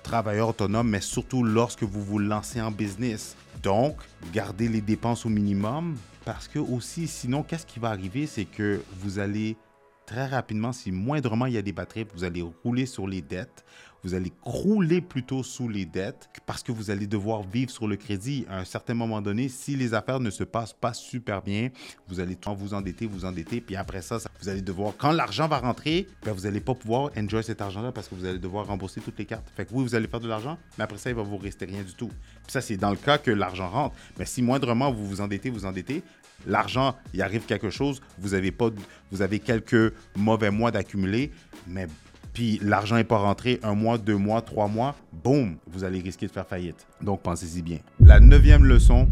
travailleur 0.03 0.49
autonome, 0.49 0.89
mais 0.89 1.01
surtout 1.01 1.43
lorsque 1.43 1.83
vous 1.83 2.01
vous 2.01 2.17
lancez 2.17 2.61
en 2.61 2.71
business. 2.71 3.35
Donc, 3.61 3.97
gardez 4.33 4.69
les 4.69 4.81
dépenses 4.81 5.25
au 5.25 5.29
minimum 5.29 5.97
parce 6.23 6.47
que 6.47 6.59
aussi, 6.59 7.07
sinon, 7.07 7.43
qu'est-ce 7.43 7.65
qui 7.65 7.79
va 7.79 7.89
arriver? 7.89 8.25
C'est 8.25 8.45
que 8.45 8.81
vous 8.99 9.19
allez 9.19 9.57
très 10.05 10.27
rapidement, 10.27 10.71
si 10.71 10.91
moindrement 10.91 11.45
il 11.45 11.53
y 11.53 11.57
a 11.57 11.61
des 11.61 11.73
batteries, 11.73 12.07
vous 12.15 12.23
allez 12.23 12.43
rouler 12.63 12.85
sur 12.85 13.05
les 13.05 13.21
dettes 13.21 13.65
vous 14.05 14.13
allez 14.13 14.31
crouler 14.43 15.01
plutôt 15.01 15.41
sous 15.41 15.67
les 15.67 15.85
dettes 15.85 16.29
parce 16.45 16.61
que 16.61 16.71
vous 16.71 16.91
allez 16.91 17.07
devoir 17.07 17.41
vivre 17.41 17.71
sur 17.71 17.87
le 17.87 17.95
crédit. 17.95 18.45
À 18.47 18.59
un 18.59 18.63
certain 18.63 18.93
moment 18.93 19.19
donné, 19.19 19.49
si 19.49 19.75
les 19.75 19.95
affaires 19.95 20.19
ne 20.19 20.29
se 20.29 20.43
passent 20.43 20.73
pas 20.73 20.93
super 20.93 21.41
bien, 21.41 21.69
vous 22.07 22.19
allez 22.19 22.37
vous 22.55 22.75
endetter, 22.75 23.07
vous 23.07 23.25
endetter, 23.25 23.61
puis 23.61 23.75
après 23.75 24.03
ça, 24.03 24.19
vous 24.39 24.47
allez 24.47 24.61
devoir, 24.61 24.93
quand 24.95 25.11
l'argent 25.11 25.47
va 25.47 25.57
rentrer, 25.57 26.05
ben 26.23 26.33
vous 26.33 26.43
n'allez 26.43 26.61
pas 26.61 26.75
pouvoir 26.75 27.09
enjoy 27.17 27.43
cet 27.43 27.61
argent-là 27.61 27.91
parce 27.91 28.07
que 28.07 28.13
vous 28.13 28.25
allez 28.25 28.37
devoir 28.37 28.67
rembourser 28.67 29.01
toutes 29.01 29.17
les 29.17 29.25
cartes. 29.25 29.51
Fait 29.55 29.65
que 29.65 29.73
oui, 29.73 29.83
vous 29.83 29.95
allez 29.95 30.07
faire 30.07 30.19
de 30.19 30.27
l'argent, 30.27 30.59
mais 30.77 30.83
après 30.83 30.99
ça, 30.99 31.09
il 31.09 31.15
va 31.15 31.23
vous 31.23 31.37
rester 31.37 31.65
rien 31.65 31.81
du 31.81 31.95
tout. 31.95 32.09
Puis 32.09 32.51
ça, 32.51 32.61
c'est 32.61 32.77
dans 32.77 32.91
le 32.91 32.97
cas 32.97 33.17
que 33.17 33.31
l'argent 33.31 33.69
rentre. 33.69 33.95
Mais 34.19 34.25
si 34.25 34.43
moindrement 34.43 34.91
vous 34.91 35.07
vous 35.07 35.21
endettez, 35.21 35.49
vous 35.49 35.65
endettez, 35.65 36.03
l'argent, 36.45 36.95
il 37.15 37.23
arrive 37.23 37.45
quelque 37.45 37.71
chose, 37.71 38.01
vous 38.19 38.35
avez 38.35 38.51
pas, 38.51 38.69
vous 39.09 39.23
avez 39.23 39.39
quelques 39.39 39.95
mauvais 40.15 40.51
mois 40.51 40.69
d'accumuler, 40.69 41.31
mais 41.65 41.87
puis 42.35 42.59
l'argent 42.61 42.97
n'est 42.97 43.05
pas 43.05 43.17
rentré 43.17 43.59
un 43.63 43.73
mois, 43.73 43.97
deux 43.97 44.17
mois, 44.17 44.41
trois 44.41 44.67
mois, 44.67 44.93
boum, 45.23 45.55
vous 45.67 45.85
allez 45.85 46.01
risquer 46.01 46.27
de 46.27 46.31
faire 46.31 46.45
faillite. 46.45 46.85
Donc 47.01 47.21
pensez-y 47.21 47.61
bien. 47.61 47.79
La 48.01 48.19
neuvième 48.19 48.65
leçon, 48.65 49.07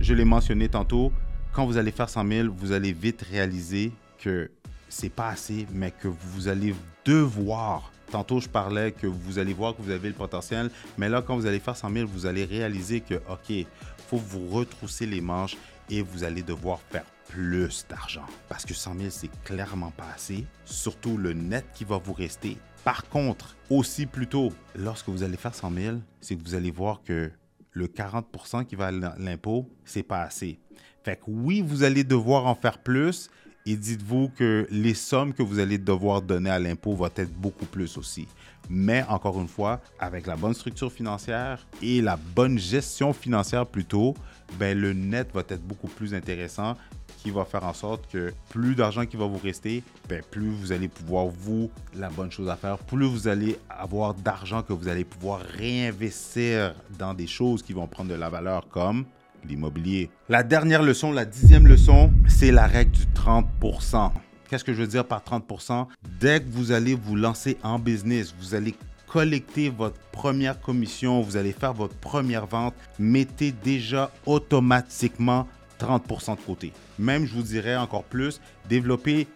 je 0.00 0.14
l'ai 0.14 0.24
mentionné 0.24 0.68
tantôt, 0.68 1.12
quand 1.52 1.66
vous 1.66 1.76
allez 1.76 1.90
faire 1.90 2.08
100 2.08 2.28
000, 2.28 2.48
vous 2.56 2.70
allez 2.70 2.92
vite 2.92 3.26
réaliser 3.28 3.90
que 4.18 4.48
c'est 4.88 5.08
pas 5.08 5.28
assez, 5.30 5.66
mais 5.72 5.90
que 5.90 6.06
vous 6.06 6.46
allez 6.46 6.72
devoir. 7.04 7.90
Tantôt, 8.12 8.38
je 8.38 8.48
parlais 8.48 8.92
que 8.92 9.08
vous 9.08 9.40
allez 9.40 9.52
voir 9.54 9.76
que 9.76 9.82
vous 9.82 9.90
avez 9.90 10.08
le 10.08 10.14
potentiel, 10.14 10.70
mais 10.96 11.08
là, 11.08 11.20
quand 11.20 11.36
vous 11.36 11.46
allez 11.46 11.58
faire 11.58 11.76
100 11.76 11.92
000, 11.92 12.08
vous 12.08 12.26
allez 12.26 12.44
réaliser 12.44 13.00
que, 13.00 13.14
OK, 13.14 13.66
faut 14.06 14.18
vous 14.18 14.48
retrousser 14.50 15.04
les 15.04 15.20
manches 15.20 15.56
et 15.90 16.00
vous 16.00 16.22
allez 16.22 16.42
devoir 16.42 16.78
faire 16.90 17.04
plus 17.28 17.86
d'argent. 17.88 18.26
Parce 18.48 18.64
que 18.64 18.74
100 18.74 18.98
000, 18.98 19.10
c'est 19.10 19.30
clairement 19.44 19.90
pas 19.90 20.08
assez. 20.14 20.46
Surtout 20.64 21.16
le 21.16 21.32
net 21.32 21.66
qui 21.74 21.84
va 21.84 21.98
vous 21.98 22.12
rester. 22.12 22.56
Par 22.84 23.08
contre, 23.08 23.56
aussi 23.70 24.06
plutôt, 24.06 24.52
lorsque 24.74 25.08
vous 25.08 25.22
allez 25.22 25.36
faire 25.36 25.54
100 25.54 25.72
000, 25.72 25.96
c'est 26.20 26.36
que 26.36 26.42
vous 26.42 26.54
allez 26.54 26.70
voir 26.70 27.02
que 27.02 27.30
le 27.72 27.86
40% 27.86 28.64
qui 28.64 28.76
va 28.76 28.86
à 28.86 28.90
l'impôt, 28.90 29.68
c'est 29.84 30.02
pas 30.02 30.22
assez. 30.22 30.58
Fait 31.04 31.16
que 31.16 31.24
oui, 31.28 31.62
vous 31.62 31.82
allez 31.82 32.04
devoir 32.04 32.46
en 32.46 32.54
faire 32.54 32.78
plus 32.78 33.30
et 33.66 33.76
dites-vous 33.76 34.30
que 34.30 34.66
les 34.70 34.94
sommes 34.94 35.34
que 35.34 35.42
vous 35.42 35.58
allez 35.58 35.76
devoir 35.76 36.22
donner 36.22 36.50
à 36.50 36.58
l'impôt 36.58 36.94
vont 36.94 37.10
être 37.14 37.32
beaucoup 37.34 37.66
plus 37.66 37.98
aussi. 37.98 38.26
Mais 38.70 39.04
encore 39.08 39.40
une 39.40 39.48
fois, 39.48 39.80
avec 39.98 40.26
la 40.26 40.36
bonne 40.36 40.54
structure 40.54 40.90
financière 40.90 41.66
et 41.82 42.00
la 42.00 42.16
bonne 42.16 42.58
gestion 42.58 43.12
financière 43.12 43.66
plutôt, 43.66 44.14
ben 44.58 44.78
le 44.78 44.94
net 44.94 45.30
va 45.34 45.40
être 45.40 45.62
beaucoup 45.62 45.88
plus 45.88 46.14
intéressant 46.14 46.76
qui 47.22 47.30
va 47.30 47.44
faire 47.44 47.64
en 47.64 47.74
sorte 47.74 48.10
que 48.10 48.32
plus 48.48 48.74
d'argent 48.74 49.04
qui 49.04 49.16
va 49.16 49.26
vous 49.26 49.38
rester, 49.38 49.82
ben 50.08 50.22
plus 50.30 50.50
vous 50.50 50.72
allez 50.72 50.88
pouvoir 50.88 51.26
vous, 51.26 51.70
la 51.94 52.08
bonne 52.08 52.30
chose 52.30 52.48
à 52.48 52.56
faire, 52.56 52.78
plus 52.78 53.06
vous 53.06 53.28
allez 53.28 53.58
avoir 53.68 54.14
d'argent 54.14 54.62
que 54.62 54.72
vous 54.72 54.88
allez 54.88 55.04
pouvoir 55.04 55.40
réinvestir 55.40 56.74
dans 56.98 57.14
des 57.14 57.26
choses 57.26 57.62
qui 57.62 57.72
vont 57.72 57.86
prendre 57.86 58.10
de 58.10 58.14
la 58.14 58.28
valeur 58.28 58.68
comme 58.68 59.04
l'immobilier. 59.46 60.10
La 60.28 60.42
dernière 60.42 60.82
leçon, 60.82 61.12
la 61.12 61.24
dixième 61.24 61.66
leçon, 61.66 62.10
c'est 62.26 62.50
la 62.50 62.66
règle 62.66 62.92
du 62.92 63.04
30%. 63.14 64.10
Qu'est-ce 64.48 64.64
que 64.64 64.72
je 64.72 64.80
veux 64.80 64.88
dire 64.88 65.04
par 65.04 65.22
30%? 65.22 65.86
Dès 66.20 66.40
que 66.40 66.48
vous 66.48 66.72
allez 66.72 66.94
vous 66.94 67.16
lancer 67.16 67.58
en 67.62 67.78
business, 67.78 68.34
vous 68.40 68.54
allez 68.54 68.74
collecter 69.06 69.70
votre 69.70 69.98
première 70.12 70.60
commission, 70.60 71.20
vous 71.20 71.36
allez 71.36 71.52
faire 71.52 71.72
votre 71.72 71.94
première 71.94 72.46
vente, 72.46 72.74
mettez 72.98 73.52
déjà 73.52 74.10
automatiquement 74.26 75.46
30% 75.78 76.36
de 76.36 76.40
côté. 76.42 76.72
Même, 76.98 77.26
je 77.26 77.34
vous 77.34 77.42
dirais 77.42 77.76
encore 77.76 78.04
plus, 78.04 78.40
développez, 78.68 79.26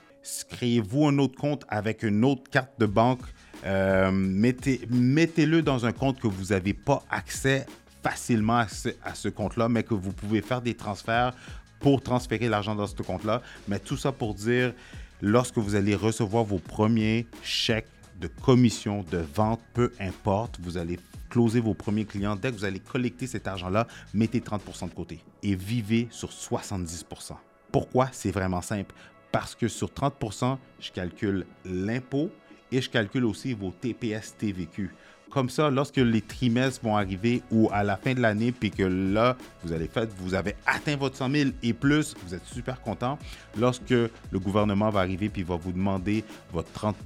créez-vous 0.50 1.06
un 1.06 1.18
autre 1.18 1.38
compte 1.38 1.64
avec 1.68 2.02
une 2.02 2.24
autre 2.24 2.50
carte 2.50 2.72
de 2.78 2.86
banque. 2.86 3.22
Euh, 3.64 4.10
mettez, 4.10 4.80
mettez-le 4.90 5.62
dans 5.62 5.86
un 5.86 5.92
compte 5.92 6.20
que 6.20 6.26
vous 6.26 6.46
n'avez 6.46 6.74
pas 6.74 7.02
accès 7.10 7.66
facilement 8.02 8.64
à 9.04 9.14
ce 9.14 9.28
compte-là, 9.28 9.68
mais 9.68 9.84
que 9.84 9.94
vous 9.94 10.12
pouvez 10.12 10.42
faire 10.42 10.60
des 10.60 10.74
transferts 10.74 11.34
pour 11.78 12.02
transférer 12.02 12.48
l'argent 12.48 12.74
dans 12.74 12.86
ce 12.86 12.94
compte-là. 12.94 13.42
Mais 13.68 13.78
tout 13.78 13.96
ça 13.96 14.10
pour 14.10 14.34
dire, 14.34 14.72
lorsque 15.20 15.58
vous 15.58 15.74
allez 15.74 15.94
recevoir 15.94 16.44
vos 16.44 16.58
premiers 16.58 17.26
chèques 17.42 17.86
de 18.22 18.28
commission, 18.28 19.04
de 19.10 19.18
vente, 19.18 19.60
peu 19.74 19.92
importe, 20.00 20.58
vous 20.62 20.78
allez 20.78 20.98
closer 21.28 21.60
vos 21.60 21.74
premiers 21.74 22.04
clients. 22.04 22.36
Dès 22.36 22.50
que 22.50 22.56
vous 22.56 22.64
allez 22.64 22.78
collecter 22.78 23.26
cet 23.26 23.48
argent-là, 23.48 23.86
mettez 24.14 24.40
30% 24.40 24.88
de 24.88 24.94
côté 24.94 25.20
et 25.42 25.54
vivez 25.54 26.06
sur 26.10 26.30
70%. 26.30 27.32
Pourquoi? 27.72 28.08
C'est 28.12 28.30
vraiment 28.30 28.62
simple. 28.62 28.94
Parce 29.32 29.54
que 29.54 29.66
sur 29.66 29.88
30%, 29.88 30.56
je 30.78 30.92
calcule 30.92 31.46
l'impôt 31.64 32.30
et 32.70 32.80
je 32.80 32.88
calcule 32.88 33.24
aussi 33.24 33.54
vos 33.54 33.72
TPS 33.72 34.36
TVQ. 34.38 34.90
Comme 35.30 35.48
ça, 35.48 35.70
lorsque 35.70 35.96
les 35.96 36.20
trimestres 36.20 36.84
vont 36.84 36.94
arriver 36.94 37.42
ou 37.50 37.70
à 37.72 37.82
la 37.82 37.96
fin 37.96 38.12
de 38.12 38.20
l'année, 38.20 38.52
puis 38.52 38.70
que 38.70 38.82
là, 38.82 39.38
vous 39.64 39.72
allez 39.72 39.88
faire, 39.88 40.06
vous 40.18 40.34
avez 40.34 40.54
atteint 40.66 40.96
votre 40.96 41.16
100 41.16 41.30
000 41.30 41.50
et 41.62 41.72
plus, 41.72 42.14
vous 42.22 42.34
êtes 42.34 42.44
super 42.44 42.82
content. 42.82 43.18
Lorsque 43.58 43.88
le 43.90 44.38
gouvernement 44.38 44.90
va 44.90 45.00
arriver 45.00 45.30
puis 45.30 45.42
va 45.42 45.56
vous 45.56 45.72
demander 45.72 46.22
votre 46.52 46.70
30 46.72 46.96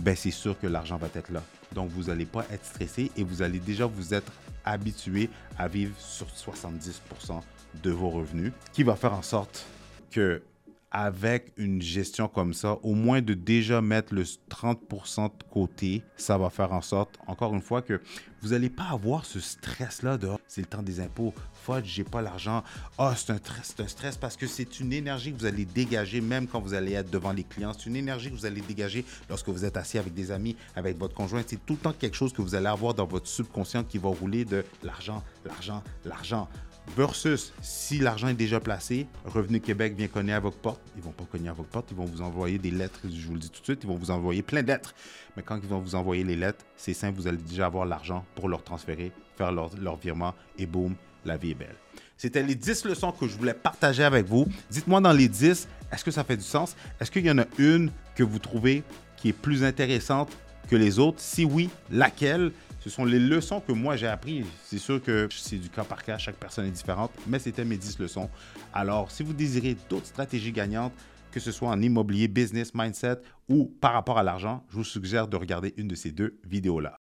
ben 0.00 0.14
c'est 0.16 0.30
sûr 0.30 0.58
que 0.58 0.66
l'argent 0.66 0.96
va 0.96 1.08
être 1.14 1.30
là. 1.30 1.42
Donc, 1.72 1.90
vous 1.90 2.04
n'allez 2.04 2.26
pas 2.26 2.44
être 2.50 2.64
stressé 2.64 3.10
et 3.16 3.22
vous 3.22 3.42
allez 3.42 3.58
déjà 3.58 3.86
vous 3.86 4.14
être 4.14 4.32
habitué 4.64 5.30
à 5.58 5.68
vivre 5.68 5.94
sur 5.98 6.26
70% 6.26 7.40
de 7.82 7.90
vos 7.90 8.10
revenus, 8.10 8.52
qui 8.72 8.82
va 8.82 8.96
faire 8.96 9.12
en 9.12 9.22
sorte 9.22 9.66
que 10.10 10.42
avec 10.90 11.52
une 11.56 11.82
gestion 11.82 12.28
comme 12.28 12.54
ça, 12.54 12.78
au 12.82 12.94
moins 12.94 13.20
de 13.20 13.34
déjà 13.34 13.80
mettre 13.80 14.14
le 14.14 14.22
30% 14.22 15.24
de 15.24 15.44
côté, 15.50 16.02
ça 16.16 16.38
va 16.38 16.50
faire 16.50 16.72
en 16.72 16.80
sorte, 16.80 17.18
encore 17.26 17.54
une 17.54 17.60
fois, 17.60 17.82
que 17.82 18.00
vous 18.40 18.50
n'allez 18.50 18.70
pas 18.70 18.88
avoir 18.90 19.24
ce 19.24 19.40
stress-là 19.40 20.16
de 20.16 20.28
oh, 20.28 20.38
c'est 20.46 20.60
le 20.60 20.66
temps 20.66 20.82
des 20.82 21.00
impôts, 21.00 21.34
je 21.68 21.84
j'ai 21.84 22.04
pas 22.04 22.22
l'argent. 22.22 22.62
oh, 22.98 23.10
c'est 23.16 23.32
un, 23.32 23.36
un, 23.36 23.86
stress 23.86 24.16
parce 24.16 24.36
que 24.36 24.46
c'est 24.46 24.80
une 24.80 24.92
énergie 24.92 25.32
que 25.32 25.38
vous 25.38 25.46
allez 25.46 25.64
dégager 25.64 26.20
même 26.20 26.46
quand 26.46 26.60
vous 26.60 26.72
allez 26.72 26.92
être 26.92 27.10
devant 27.10 27.32
les 27.32 27.44
clients. 27.44 27.72
C'est 27.76 27.86
une 27.86 27.96
énergie 27.96 28.30
que 28.30 28.34
vous 28.34 28.46
allez 28.46 28.62
dégager 28.62 29.04
lorsque 29.28 29.48
vous 29.48 29.64
êtes 29.64 29.76
assis 29.76 29.98
avec 29.98 30.14
des 30.14 30.30
amis, 30.30 30.56
avec 30.76 30.96
votre 30.96 31.14
conjoint. 31.14 31.42
C'est 31.46 31.64
tout 31.66 31.74
le 31.74 31.80
temps 31.80 31.92
quelque 31.92 32.16
chose 32.16 32.32
que 32.32 32.40
vous 32.40 32.54
allez 32.54 32.66
avoir 32.68 32.94
dans 32.94 33.06
votre 33.06 33.26
subconscient 33.26 33.84
qui 33.84 33.98
va 33.98 34.08
rouler 34.08 34.44
de 34.44 34.64
l'argent, 34.82 35.22
l'argent, 35.44 35.82
l'argent. 36.04 36.48
Versus, 36.96 37.52
si 37.62 37.98
l'argent 37.98 38.28
est 38.28 38.34
déjà 38.34 38.58
placé, 38.58 39.06
Revenu 39.24 39.60
Québec 39.60 39.94
vient 39.96 40.08
cogner 40.08 40.32
à 40.32 40.40
votre 40.40 40.56
porte. 40.56 40.80
Ils 40.96 41.02
vont 41.02 41.12
pas 41.12 41.24
cogner 41.30 41.48
à 41.48 41.52
votre 41.52 41.68
porte, 41.68 41.90
ils 41.92 41.96
vont 41.96 42.04
vous 42.04 42.22
envoyer 42.22 42.58
des 42.58 42.70
lettres, 42.70 43.00
je 43.04 43.26
vous 43.26 43.34
le 43.34 43.38
dis 43.40 43.50
tout 43.50 43.60
de 43.60 43.64
suite, 43.64 43.80
ils 43.84 43.88
vont 43.88 43.94
vous 43.96 44.10
envoyer 44.10 44.42
plein 44.42 44.62
de. 44.62 44.74
Mais 45.36 45.42
quand 45.42 45.58
ils 45.62 45.68
vont 45.68 45.78
vous 45.78 45.94
envoyer 45.94 46.24
les 46.24 46.36
lettres, 46.36 46.64
c'est 46.76 46.94
simple, 46.94 47.16
vous 47.16 47.28
allez 47.28 47.38
déjà 47.38 47.66
avoir 47.66 47.86
l'argent 47.86 48.24
pour 48.34 48.48
leur 48.48 48.64
transférer, 48.64 49.12
faire 49.36 49.52
leur, 49.52 49.70
leur 49.76 49.96
virement 49.96 50.34
et 50.58 50.66
boum, 50.66 50.94
la 51.24 51.36
vie 51.36 51.52
est 51.52 51.54
belle. 51.54 51.76
C'était 52.16 52.42
les 52.42 52.56
10 52.56 52.84
leçons 52.86 53.12
que 53.12 53.28
je 53.28 53.36
voulais 53.38 53.54
partager 53.54 54.02
avec 54.02 54.26
vous. 54.26 54.46
Dites-moi 54.70 55.00
dans 55.00 55.12
les 55.12 55.28
10, 55.28 55.68
est-ce 55.92 56.04
que 56.04 56.10
ça 56.10 56.24
fait 56.24 56.36
du 56.36 56.42
sens? 56.42 56.74
Est-ce 57.00 57.10
qu'il 57.10 57.24
y 57.24 57.30
en 57.30 57.38
a 57.38 57.46
une 57.58 57.92
que 58.16 58.24
vous 58.24 58.40
trouvez 58.40 58.82
qui 59.16 59.28
est 59.28 59.32
plus 59.32 59.62
intéressante 59.62 60.36
que 60.68 60.74
les 60.74 60.98
autres? 60.98 61.20
Si 61.20 61.44
oui, 61.44 61.70
laquelle? 61.90 62.50
Ce 62.88 62.94
sont 62.94 63.04
les 63.04 63.18
leçons 63.18 63.60
que 63.60 63.72
moi 63.72 63.96
j'ai 63.96 64.06
apprises. 64.06 64.46
C'est 64.64 64.78
sûr 64.78 65.02
que 65.02 65.28
c'est 65.30 65.58
du 65.58 65.68
cas 65.68 65.84
par 65.84 66.02
cas, 66.02 66.16
chaque 66.16 66.36
personne 66.36 66.64
est 66.64 66.70
différente, 66.70 67.10
mais 67.26 67.38
c'était 67.38 67.66
mes 67.66 67.76
10 67.76 67.98
leçons. 67.98 68.30
Alors, 68.72 69.10
si 69.10 69.22
vous 69.22 69.34
désirez 69.34 69.76
d'autres 69.90 70.06
stratégies 70.06 70.52
gagnantes, 70.52 70.94
que 71.30 71.38
ce 71.38 71.52
soit 71.52 71.68
en 71.68 71.82
immobilier, 71.82 72.28
business, 72.28 72.72
mindset 72.74 73.18
ou 73.46 73.66
par 73.66 73.92
rapport 73.92 74.16
à 74.16 74.22
l'argent, 74.22 74.64
je 74.70 74.76
vous 74.76 74.84
suggère 74.84 75.28
de 75.28 75.36
regarder 75.36 75.74
une 75.76 75.86
de 75.86 75.94
ces 75.94 76.12
deux 76.12 76.38
vidéos-là. 76.48 76.96